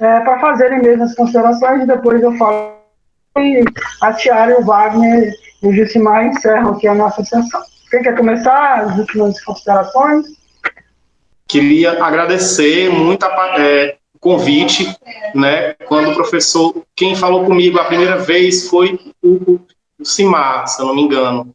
[0.00, 2.76] é, para fazerem mesmo as considerações e depois eu falo
[3.38, 3.62] e
[4.00, 7.62] a Tiara e o Wagner o Jusimar encerram aqui a nossa sessão.
[7.90, 10.26] Quem quer começar as últimas considerações?
[11.46, 14.92] Queria agradecer muito é, o convite,
[15.34, 19.60] né, quando o professor, quem falou comigo a primeira vez foi o,
[19.98, 21.54] o Simar, se eu não me engano.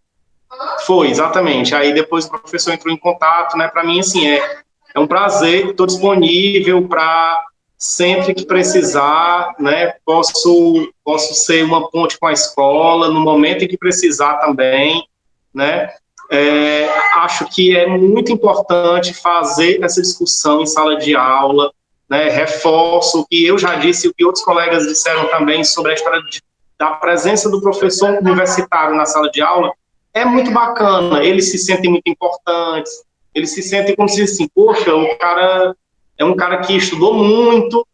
[0.86, 1.76] Foi, exatamente.
[1.76, 3.68] Aí depois o professor entrou em contato, né?
[3.68, 4.62] Para mim, assim, é,
[4.94, 7.40] é um prazer, estou disponível para
[7.82, 9.96] sempre que precisar, né?
[10.06, 15.04] Posso, posso ser uma ponte com a escola, no momento em que precisar também,
[15.52, 15.90] né?
[16.30, 21.72] É, acho que é muito importante fazer essa discussão em sala de aula,
[22.08, 22.30] né?
[22.30, 26.22] Reforço o que eu já disse o que outros colegas disseram também sobre a história
[26.22, 26.40] de,
[26.78, 29.74] da presença do professor universitário na sala de aula,
[30.14, 32.92] é muito bacana, eles se sentem muito importantes,
[33.34, 35.76] eles se sentem como se assim, poxa, o cara
[36.22, 37.86] é um cara que estudou muito,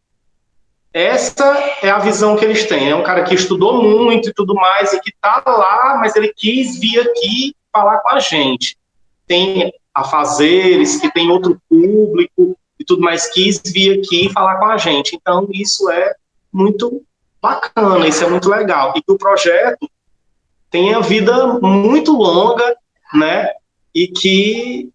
[0.91, 1.45] essa
[1.81, 4.91] é a visão que eles têm, é um cara que estudou muito e tudo mais,
[4.91, 8.77] e que tá lá, mas ele quis vir aqui falar com a gente.
[9.25, 14.77] Tem afazeres, que tem outro público e tudo mais, quis vir aqui falar com a
[14.77, 15.15] gente.
[15.15, 16.13] Então, isso é
[16.51, 17.01] muito
[17.41, 18.93] bacana, isso é muito legal.
[18.95, 19.89] E que o projeto
[20.69, 22.75] tenha vida muito longa,
[23.13, 23.51] né?
[23.95, 24.89] E que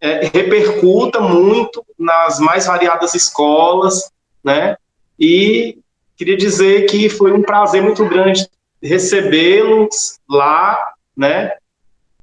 [0.00, 4.10] é, repercuta muito nas mais variadas escolas,
[4.42, 4.76] né?
[5.18, 5.78] E
[6.16, 8.48] queria dizer que foi um prazer muito grande
[8.82, 11.52] recebê-los lá, né?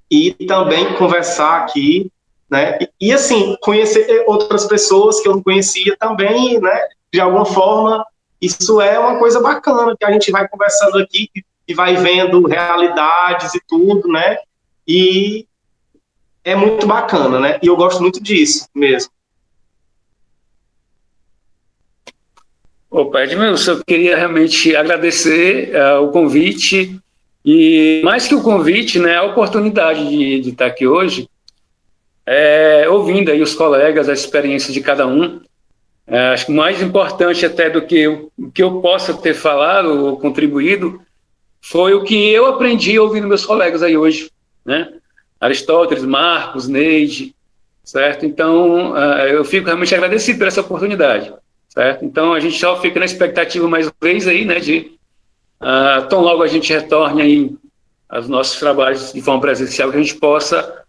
[0.09, 2.11] E também conversar aqui,
[2.49, 2.77] né?
[2.79, 6.87] E, e, assim, conhecer outras pessoas que eu não conhecia também, né?
[7.13, 8.05] De alguma forma,
[8.41, 11.29] isso é uma coisa bacana que a gente vai conversando aqui
[11.67, 14.37] e vai vendo realidades e tudo, né?
[14.87, 15.47] E
[16.43, 17.59] é muito bacana, né?
[17.61, 19.11] E eu gosto muito disso mesmo.
[22.95, 26.97] Opa, Edmilson, eu queria realmente agradecer uh, o convite
[27.43, 31.29] e mais que o convite, né, a oportunidade de, de estar aqui hoje,
[32.25, 35.41] é, ouvindo aí os colegas, a experiência de cada um.
[36.07, 40.17] É, acho que mais importante até do que o que eu possa ter falado ou
[40.17, 41.01] contribuído
[41.61, 44.31] foi o que eu aprendi ouvindo meus colegas aí hoje,
[44.63, 44.93] né?
[45.37, 47.35] Aristóteles, Marcos, Neide,
[47.83, 48.25] certo?
[48.25, 51.33] Então, uh, eu fico realmente agradecido por essa oportunidade,
[51.75, 52.05] certo?
[52.05, 54.97] Então, a gente só fica na expectativa mais uma vez aí, né, de
[55.61, 57.55] uh, tão logo a gente retorne aí
[58.09, 60.83] aos nossos trabalhos de forma presencial, que a gente possa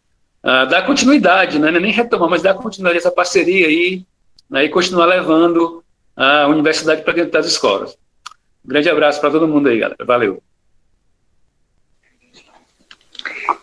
[0.45, 1.71] uh, dar continuidade, né?
[1.73, 4.05] Nem retomar, mas dar continuidade a essa parceria aí,
[4.49, 5.83] né, e continuar levando
[6.17, 7.99] a universidade para dentro das escolas.
[8.65, 10.05] Um grande abraço para todo mundo aí, galera.
[10.05, 10.43] Valeu.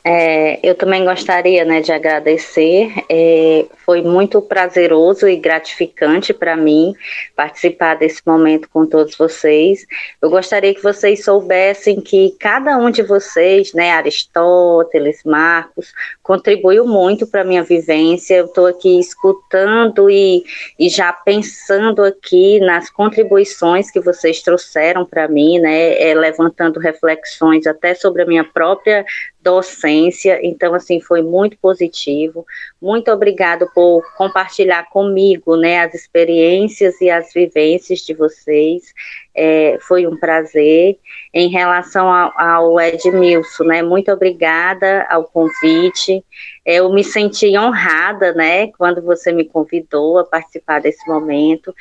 [0.06, 2.92] É, eu também gostaria né, de agradecer.
[3.10, 6.94] É, foi muito prazeroso e gratificante para mim
[7.36, 9.86] participar desse momento com todos vocês.
[10.22, 15.94] Eu gostaria que vocês soubessem que cada um de vocês, né, Aristóteles, Marcos,
[16.24, 18.36] contribuiu muito para a minha vivência.
[18.36, 20.44] Eu estou aqui escutando e,
[20.80, 27.68] e já pensando aqui nas contribuições que vocês trouxeram para mim, né, é, levantando reflexões
[27.68, 29.06] até sobre a minha própria
[29.42, 32.46] docência, então assim foi muito positivo.
[32.84, 38.94] Muito obrigado por compartilhar comigo, né, as experiências e as vivências de vocês.
[39.34, 40.98] É, foi um prazer.
[41.34, 46.26] Em relação ao, ao Edmilson, né, muito obrigada ao convite.
[46.66, 51.74] Eu me senti honrada, né, quando você me convidou a participar desse momento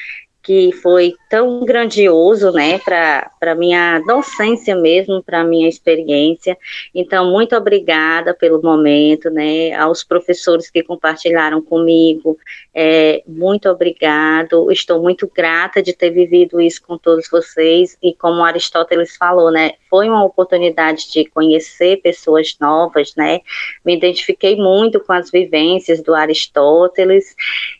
[0.42, 6.58] que foi tão grandioso, né, para minha docência mesmo, para minha experiência.
[6.94, 12.36] Então, muito obrigada pelo momento, né, aos professores que compartilharam comigo,
[12.74, 14.70] é, muito obrigado.
[14.72, 19.72] Estou muito grata de ter vivido isso com todos vocês e como Aristóteles falou, né,
[19.90, 23.40] foi uma oportunidade de conhecer pessoas novas, né,
[23.84, 27.34] me identifiquei muito com as vivências do Aristóteles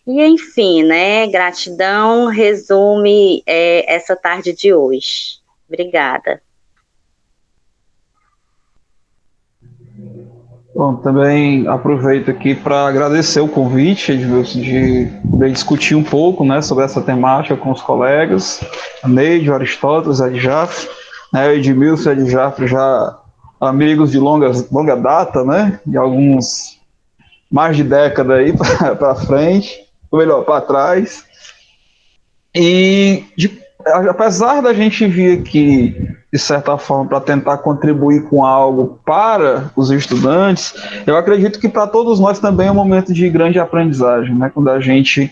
[0.07, 5.41] e, enfim, né, gratidão, resume é, essa tarde de hoje.
[5.69, 6.43] Obrigada.
[10.83, 16.85] Bom, também aproveito aqui para agradecer o convite, de poder discutir um pouco né, sobre
[16.85, 18.61] essa temática com os colegas,
[19.05, 20.89] Neide, Aristóteles, a Edjaf,
[21.33, 23.17] né, Edmilson e a Edjaf já
[23.61, 26.81] amigos de longa, longa data, né, de alguns
[27.49, 28.53] mais de década aí
[28.99, 31.25] para frente, ou melhor, para trás.
[32.53, 33.62] E de,
[34.09, 39.91] apesar da gente vir aqui, de certa forma, para tentar contribuir com algo para os
[39.91, 40.75] estudantes,
[41.07, 44.51] eu acredito que para todos nós também é um momento de grande aprendizagem, né?
[44.53, 45.31] quando a gente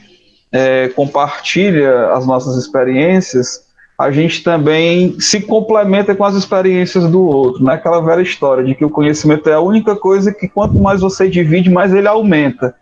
[0.52, 7.62] é, compartilha as nossas experiências, a gente também se complementa com as experiências do outro,
[7.62, 7.74] né?
[7.74, 11.28] Aquela velha história de que o conhecimento é a única coisa que quanto mais você
[11.28, 12.74] divide, mais ele aumenta.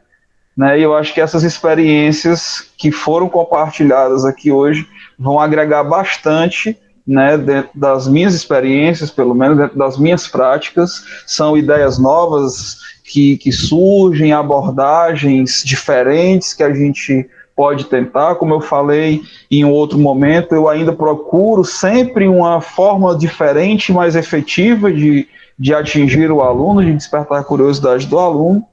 [0.57, 0.79] Né?
[0.79, 4.87] E eu acho que essas experiências que foram compartilhadas aqui hoje
[5.19, 11.57] vão agregar bastante né, dentro das minhas experiências, pelo menos dentro das minhas práticas, são
[11.57, 18.35] ideias novas que, que surgem, abordagens diferentes que a gente pode tentar.
[18.35, 24.93] Como eu falei em outro momento, eu ainda procuro sempre uma forma diferente, mais efetiva
[24.93, 25.27] de,
[25.59, 28.65] de atingir o aluno, de despertar a curiosidade do aluno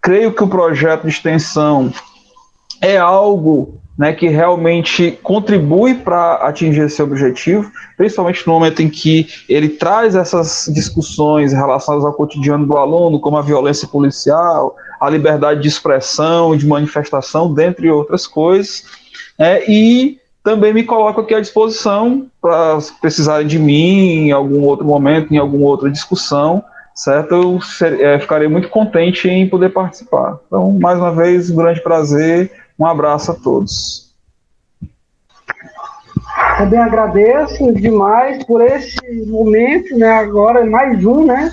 [0.00, 1.92] creio que o projeto de extensão
[2.80, 9.26] é algo né, que realmente contribui para atingir esse objetivo, principalmente no momento em que
[9.48, 15.60] ele traz essas discussões relacionadas ao cotidiano do aluno, como a violência policial, a liberdade
[15.60, 18.84] de expressão de manifestação, dentre outras coisas,
[19.36, 24.86] é, e também me coloco aqui à disposição para precisarem de mim em algum outro
[24.86, 26.62] momento, em alguma outra discussão,
[26.94, 27.34] certo?
[27.34, 30.38] Eu ser, é, ficarei muito contente em poder participar.
[30.46, 34.08] Então, mais uma vez, um grande prazer, um abraço a todos.
[36.56, 40.10] Também agradeço demais por esse momento, né?
[40.10, 41.52] Agora mais um, né?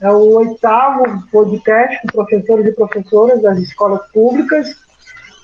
[0.00, 4.76] É o oitavo podcast com professores e professoras das escolas públicas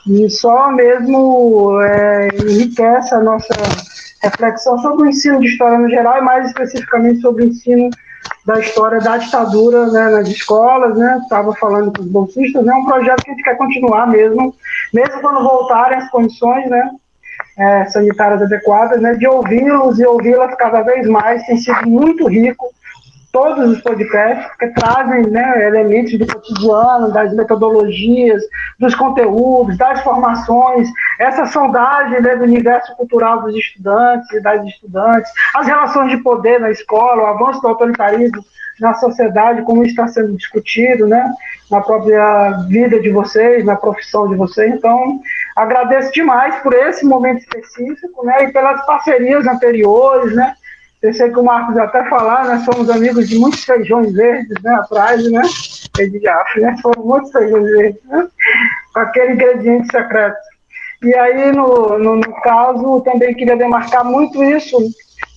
[0.07, 3.55] e só mesmo é, enriquece a nossa
[4.23, 7.91] reflexão sobre o ensino de história no geral e mais especificamente sobre o ensino
[8.45, 11.19] da história da ditadura né, nas escolas, né?
[11.23, 14.55] Estava falando com os bolsistas, é né, um projeto que a gente quer continuar mesmo,
[14.93, 16.91] mesmo quando voltarem as condições, né?
[17.59, 22.73] É, sanitárias adequadas, né, de ouvi-los e ouvi-las cada vez mais, tem sido muito rico
[23.33, 28.43] todos os podcasts, porque trazem né, elementos do cotidiano, das metodologias,
[28.79, 30.89] dos conteúdos, das formações,
[31.19, 36.61] essa sondagem né, do universo cultural dos estudantes e das estudantes, as relações de poder
[36.61, 38.45] na escola, o avanço do autoritarismo
[38.83, 41.33] na sociedade, como está sendo discutido, né,
[41.71, 44.75] na própria vida de vocês, na profissão de vocês.
[44.75, 45.21] Então,
[45.57, 50.55] agradeço demais por esse momento específico, né, e pelas parcerias anteriores, né,
[51.03, 55.29] Pensei que o Marcos até falar, nós somos amigos de muitos feijões verdes, né, atrás,
[55.33, 55.43] né,
[55.99, 58.29] de af, né, foram muitos feijões verdes, né,
[58.95, 60.39] com aquele ingrediente secreto.
[61.03, 64.77] E aí, no, no, no caso, também queria demarcar muito isso,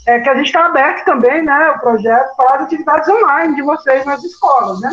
[0.05, 3.61] é que a gente está aberto também, né, o projeto, para as atividades online de
[3.61, 4.91] vocês nas escolas, né,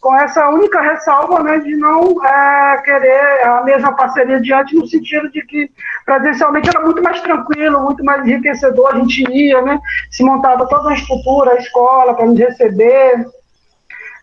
[0.00, 5.30] com essa única ressalva né, de não é, querer a mesma parceria diante, no sentido
[5.30, 5.70] de que
[6.04, 9.78] presencialmente era muito mais tranquilo, muito mais enriquecedor, a gente ia, né,
[10.10, 13.26] se montava toda uma estrutura, a escola para nos receber,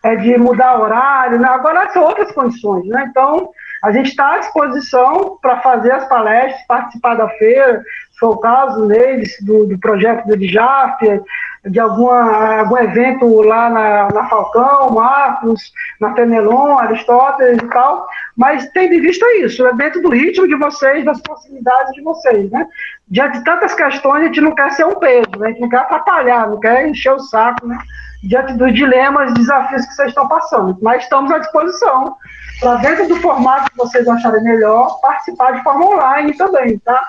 [0.02, 1.48] é, de mudar horário, né?
[1.48, 2.86] agora são outras condições.
[2.86, 3.06] Né?
[3.08, 3.50] Então,
[3.82, 7.82] a gente está à disposição para fazer as palestras, participar da feira,
[8.22, 11.20] for o caso deles, do, do projeto do DJAF,
[11.66, 18.06] de alguma, algum evento lá na, na Falcão, Marcos, na Fenelon, Aristóteles e tal,
[18.36, 22.50] mas tendo em vista isso, é dentro do ritmo de vocês, das possibilidades de vocês,
[22.50, 22.66] né?
[23.08, 25.48] Diante de tantas questões, a gente não quer ser um peso, né?
[25.48, 27.76] a gente não quer atrapalhar, não quer encher o saco, né?
[28.22, 32.16] Diante dos dilemas, desafios que vocês estão passando, mas estamos à disposição
[32.60, 37.02] para dentro do formato que vocês acharem melhor, participar de forma online também, tá?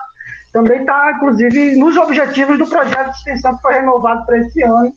[0.54, 4.94] Também está, inclusive, nos objetivos do projeto de extensão que foi renovado para esse ano,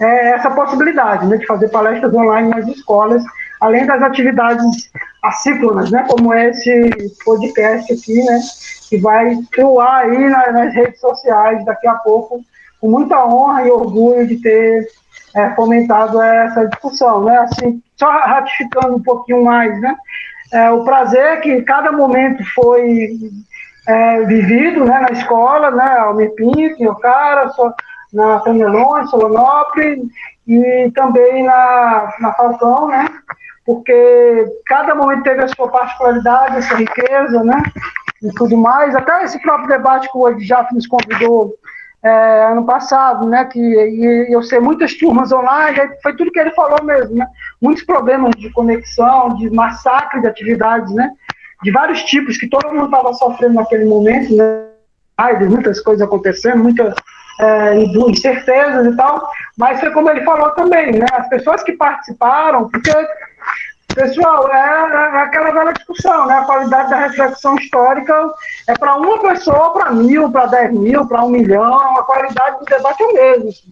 [0.00, 3.22] é essa possibilidade né, de fazer palestras online nas escolas,
[3.60, 4.90] além das atividades
[5.22, 8.40] assíncronas, né, como esse podcast aqui, né,
[8.88, 12.42] que vai voar aí nas, nas redes sociais daqui a pouco,
[12.80, 14.88] com muita honra e orgulho de ter
[15.34, 19.94] é, fomentado essa discussão, né, assim, só ratificando um pouquinho mais, né,
[20.54, 23.10] é, o prazer que cada momento foi
[23.86, 27.50] é, vivido né, na escola, né, Almir Pinto, Iocara,
[28.12, 30.00] na Canelões, Solonópolis
[30.46, 33.06] e também na, na Falcão, né,
[33.64, 37.62] porque cada momento teve a sua particularidade, a sua riqueza, né,
[38.22, 38.94] e tudo mais.
[38.94, 41.54] Até esse próprio debate que o Edjaf nos convidou
[42.02, 43.58] é, ano passado, né, que
[44.30, 47.26] eu ser muitas turmas online, foi tudo que ele falou mesmo, né,
[47.60, 51.10] muitos problemas de conexão, de massacre de atividades, né,
[51.62, 54.66] de vários tipos que todo mundo estava sofrendo naquele momento, né?
[55.16, 56.94] Ai, muitas coisas acontecendo, muitas
[57.40, 61.06] é, incertezas e tal, mas foi como ele falou também, né?
[61.12, 62.92] As pessoas que participaram, porque,
[63.94, 66.34] pessoal, é, é aquela velha discussão, né?
[66.34, 68.14] A qualidade da reflexão histórica
[68.68, 72.64] é para uma pessoa, para mil, para dez mil, para um milhão, a qualidade do
[72.66, 73.48] debate é o mesmo.
[73.48, 73.70] Assim.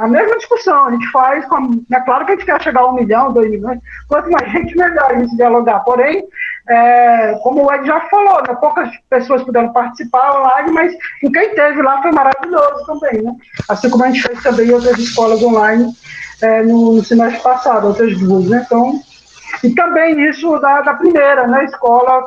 [0.00, 2.86] A mesma discussão, a gente faz, com, é claro que a gente quer chegar a
[2.88, 3.78] um milhão, dois milhões,
[4.08, 5.80] quanto mais gente, melhor a gente dialogar.
[5.80, 6.26] Porém,
[6.70, 11.82] é, como o Ed já falou, né, poucas pessoas puderam participar online, mas quem teve
[11.82, 13.32] lá foi maravilhoso também, né?
[13.68, 15.92] Assim como a gente fez também em outras escolas online
[16.40, 18.62] é, no, no, semestre passado, outras duas, né?
[18.64, 19.00] Então,
[19.64, 22.24] e também isso da, da primeira, né, escola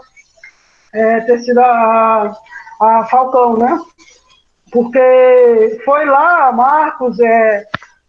[0.92, 2.36] é, ter sido a,
[2.82, 3.80] a Falcão, né?
[4.74, 7.64] Porque foi lá, Marcos, é,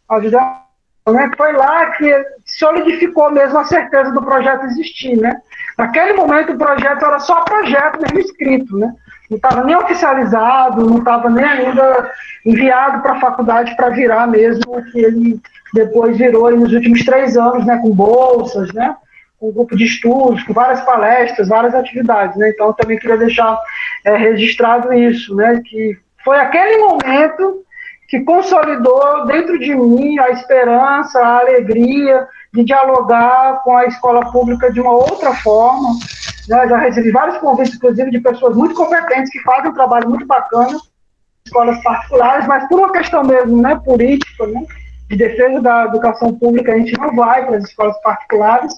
[0.08, 0.64] ajudar
[1.12, 5.40] né, foi lá que solidificou mesmo a certeza do projeto existir, né?
[5.76, 8.94] Naquele momento o projeto era só projeto mesmo escrito, né?
[9.30, 12.10] Não estava nem oficializado, não estava nem ainda
[12.44, 15.40] enviado para a faculdade para virar mesmo o que ele
[15.72, 17.78] depois virou nos últimos três anos, né?
[17.78, 18.96] Com bolsas, né?
[19.40, 22.50] Com grupo de estudos, com várias palestras, várias atividades, né?
[22.50, 23.58] Então também queria deixar
[24.04, 25.60] é, registrado isso, né?
[25.64, 27.64] Que foi aquele momento
[28.08, 34.72] que consolidou dentro de mim a esperança, a alegria de dialogar com a escola pública
[34.72, 35.90] de uma outra forma.
[36.48, 36.68] Né?
[36.68, 40.78] Já recebi vários convites, inclusive, de pessoas muito competentes que fazem um trabalho muito bacana
[41.44, 44.64] escolas particulares, mas por uma questão mesmo né, política, né,
[45.10, 48.72] de defesa da educação pública, a gente não vai para as escolas particulares.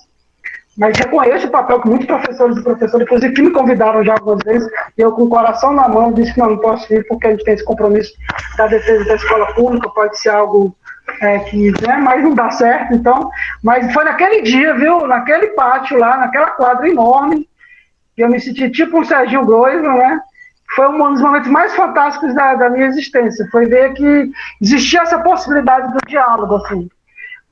[0.76, 4.42] Mas reconheço o papel que muitos professores e professoras, inclusive que me convidaram já algumas
[4.44, 7.28] vezes, e eu com o coração na mão disse que não, não posso ir porque
[7.28, 8.12] a gente tem esse compromisso
[8.58, 10.76] da defesa da escola pública, pode ser algo
[11.20, 13.30] é, que, né, mas não dá certo, então.
[13.62, 17.48] Mas foi naquele dia, viu, naquele pátio lá, naquela quadra enorme,
[18.14, 20.20] que eu me senti tipo um Serginho Groisman, né?
[20.74, 24.30] Foi um dos momentos mais fantásticos da, da minha existência, foi ver que
[24.60, 26.88] existia essa possibilidade do diálogo, assim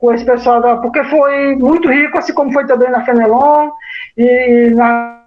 [0.05, 0.77] com esse pessoal da.
[0.77, 3.71] Porque foi muito rico, assim como foi também na Fenelon,
[4.17, 5.23] e na.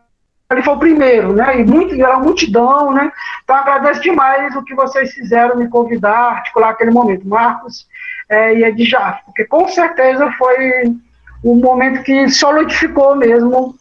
[0.50, 1.60] Ele foi o primeiro, né?
[1.60, 3.12] E muito, era uma multidão, né?
[3.44, 7.28] Então agradeço demais o que vocês fizeram, me convidar, articular aquele momento.
[7.28, 7.86] Marcos
[8.30, 10.96] é, e Edjaf, porque com certeza foi
[11.44, 13.76] o momento que solidificou mesmo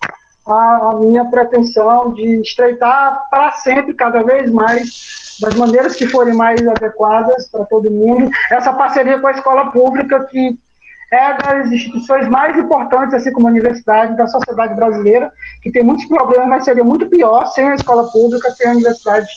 [0.46, 6.34] a, a, minha pretensão de estreitar para sempre, cada vez mais, das maneiras que forem
[6.34, 10.56] mais adequadas para todo mundo, essa parceria com a escola pública que
[11.12, 16.04] é das instituições mais importantes, assim como a universidade, da sociedade brasileira, que tem muitos
[16.06, 19.28] problemas, mas seria muito pior sem a escola pública, sem a universidade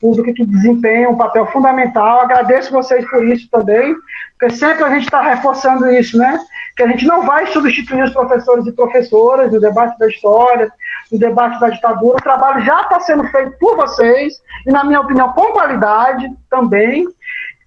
[0.00, 2.20] pública que desempenha um papel fundamental.
[2.20, 3.94] Agradeço vocês por isso também,
[4.38, 6.40] porque sempre a gente está reforçando isso, né?
[6.74, 10.72] Que a gente não vai substituir os professores e professoras no debate da história,
[11.12, 12.16] no debate da ditadura.
[12.16, 17.06] O trabalho já está sendo feito por vocês, e, na minha opinião, com qualidade também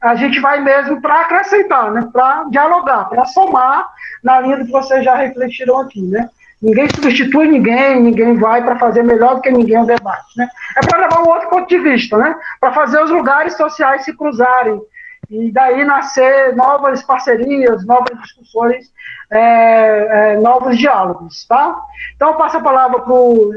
[0.04, 2.10] a gente vai mesmo para acrescentar, né?
[2.12, 3.88] para dialogar, para somar
[4.22, 6.02] na linha do que vocês já refletiram aqui.
[6.02, 6.30] Né?
[6.62, 10.38] Ninguém substitui ninguém, ninguém vai para fazer melhor do que ninguém o debate.
[10.38, 10.50] Né?
[10.78, 12.36] É para levar um outro ponto de vista, né?
[12.60, 14.82] para fazer os lugares sociais se cruzarem
[15.30, 18.92] e daí nascer novas parcerias, novas discussões,
[19.32, 21.76] é, é, novos diálogos, tá?
[22.14, 23.52] Então eu passo a palavra para o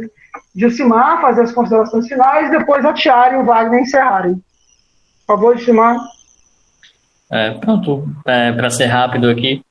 [0.55, 4.35] Gilcimar fazer as considerações finais, depois a Tiara e o Wagner encerrarem.
[5.27, 5.99] Por favor, Gilcimar.
[7.31, 9.63] É, pronto, é, para ser rápido aqui,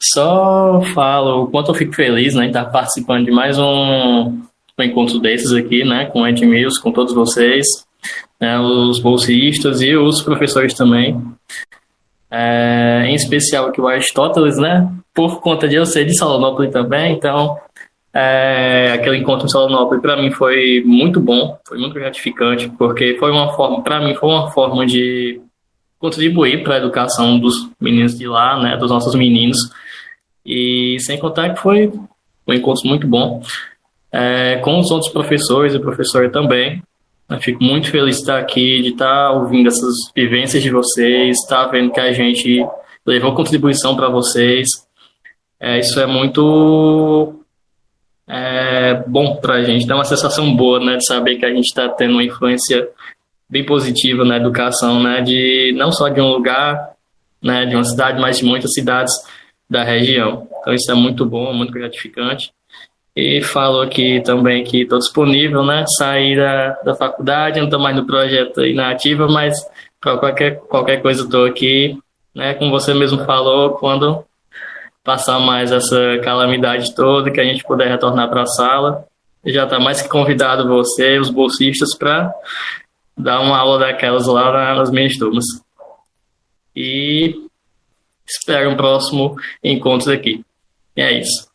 [0.00, 4.38] só falo o quanto eu fico feliz né, de estar participando de mais um,
[4.78, 7.66] um encontro desses aqui, né, com o Edmilson, com todos vocês
[8.40, 11.22] né, os bolsistas e os professores também.
[12.30, 14.88] É, em especial aqui o Aristóteles, né?
[15.12, 17.58] Por conta de eu ser de Salonópolis também, então
[18.14, 23.30] é, aquele encontro em Salonópolis para mim foi muito bom, foi muito gratificante, porque foi
[23.32, 25.40] uma forma, para mim foi uma forma de
[26.00, 29.58] contribuir para a educação dos meninos de lá, né, dos nossos meninos,
[30.44, 31.92] e sem contar que foi
[32.48, 33.40] um encontro muito bom
[34.10, 36.82] é, com os outros professores e professora também,
[37.28, 41.66] eu fico muito feliz de estar aqui, de estar ouvindo essas vivências de vocês, estar
[41.66, 42.66] vendo que a gente
[43.06, 44.68] levou contribuição para vocês.
[45.60, 47.44] É, isso é muito
[48.26, 51.66] é, bom para a gente, dá uma sensação boa, né, de saber que a gente
[51.66, 52.88] está tendo uma influência
[53.50, 56.92] bem positiva na educação, né, de não só de um lugar,
[57.42, 59.12] né, de uma cidade, mas de muitas cidades
[59.68, 60.46] da região.
[60.60, 62.52] Então isso é muito bom, muito gratificante.
[63.14, 65.84] E falou aqui também que estou disponível, né?
[65.98, 69.54] Sair da, da faculdade, não estou mais no projeto inativa, mas
[70.00, 71.98] para qualquer, qualquer coisa estou aqui,
[72.34, 72.54] né?
[72.54, 74.24] Como você mesmo falou, quando
[75.02, 79.04] passar mais essa calamidade toda, que a gente puder retornar para a sala,
[79.44, 82.32] já está mais que convidado você, os bolsistas, para
[83.16, 85.44] dar uma aula daquelas lá nas minhas turmas.
[86.74, 87.34] E
[88.26, 90.44] espero um próximo encontro aqui.
[90.96, 91.50] E é isso.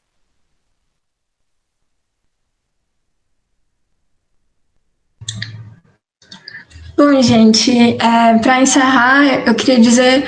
[6.97, 10.25] Bom, gente, é, para encerrar, eu queria dizer.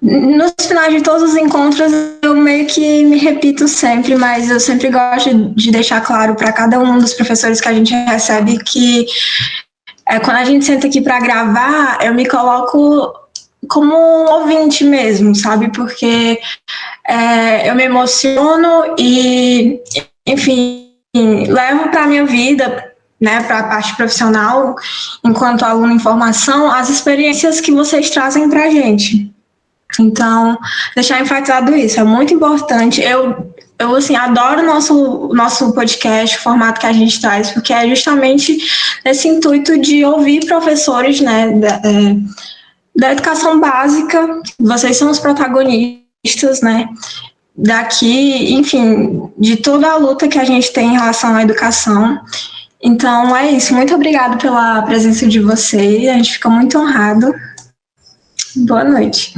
[0.00, 1.92] Nos finais de todos os encontros,
[2.22, 6.78] eu meio que me repito sempre, mas eu sempre gosto de deixar claro para cada
[6.78, 9.06] um dos professores que a gente recebe que
[10.08, 13.12] é, quando a gente senta aqui para gravar, eu me coloco
[13.68, 15.70] como um ouvinte mesmo, sabe?
[15.72, 16.38] Porque
[17.06, 19.80] é, eu me emociono e,
[20.24, 22.88] enfim, levo para minha vida
[23.20, 24.76] né, para a parte profissional,
[25.24, 29.34] enquanto aluno em formação, as experiências que vocês trazem para a gente.
[29.98, 30.58] Então,
[30.94, 33.00] deixar enfatizado isso, é muito importante.
[33.00, 37.72] Eu, eu assim, adoro o nosso, nosso podcast, o formato que a gente traz, porque
[37.72, 38.58] é justamente
[39.04, 42.16] esse intuito de ouvir professores né, da, é,
[42.96, 46.88] da educação básica, vocês são os protagonistas, né?
[47.56, 52.20] Daqui, enfim, de toda a luta que a gente tem em relação à educação.
[52.80, 53.74] Então é isso.
[53.74, 56.08] Muito obrigada pela presença de vocês.
[56.08, 57.34] A gente fica muito honrado.
[58.56, 59.34] Boa noite.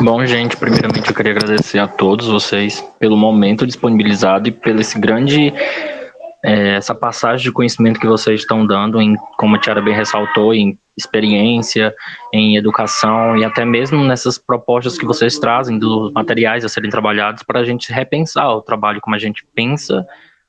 [0.00, 4.98] Bom, gente, primeiramente eu queria agradecer a todos vocês pelo momento disponibilizado e pelo esse
[4.98, 5.52] grande
[6.44, 10.54] é, essa passagem de conhecimento que vocês estão dando, em, como a Tiara bem ressaltou,
[10.54, 11.92] em experiência,
[12.32, 17.42] em educação e até mesmo nessas propostas que vocês trazem dos materiais a serem trabalhados
[17.42, 20.06] para a gente repensar o trabalho, como a gente pensa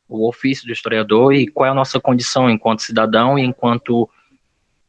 [0.07, 4.07] o ofício do historiador e qual é a nossa condição enquanto cidadão e enquanto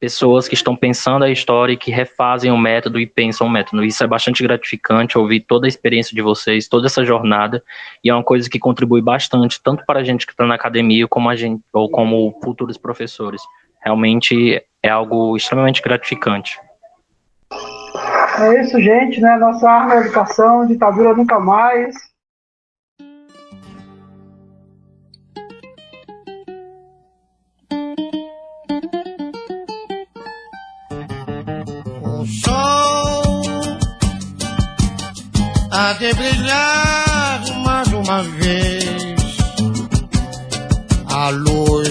[0.00, 3.84] pessoas que estão pensando a história e que refazem o método e pensam o método.
[3.84, 7.62] Isso é bastante gratificante, ouvir toda a experiência de vocês, toda essa jornada,
[8.02, 11.06] e é uma coisa que contribui bastante, tanto para a gente que está na academia,
[11.06, 13.42] como a gente, ou como futuros professores.
[13.84, 16.58] Realmente é algo extremamente gratificante.
[18.38, 19.36] É isso, gente, né?
[19.36, 21.94] Nossa arma é educação, ditadura nunca mais.
[35.80, 38.84] Há de brilhar mais uma vez.
[41.06, 41.88] A luz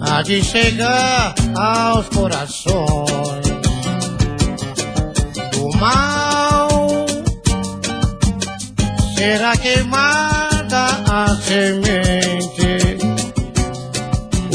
[0.00, 3.46] há de chegar aos corações.
[5.52, 7.06] Do mal
[9.16, 12.98] será queimada a semente.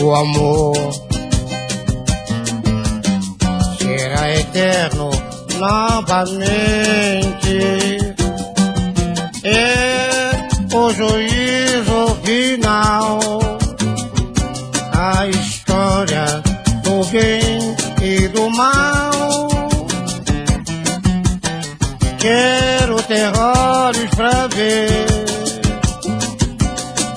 [0.01, 0.91] O amor
[3.79, 5.12] será eterno
[5.63, 7.57] novamente.
[9.43, 13.19] É o juízo final,
[14.91, 16.25] a história
[16.83, 19.11] do bem e do mal.
[22.19, 25.05] Quero terrores pra ver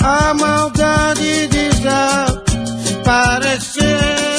[0.03, 1.49] a maldade
[3.05, 4.36] parecer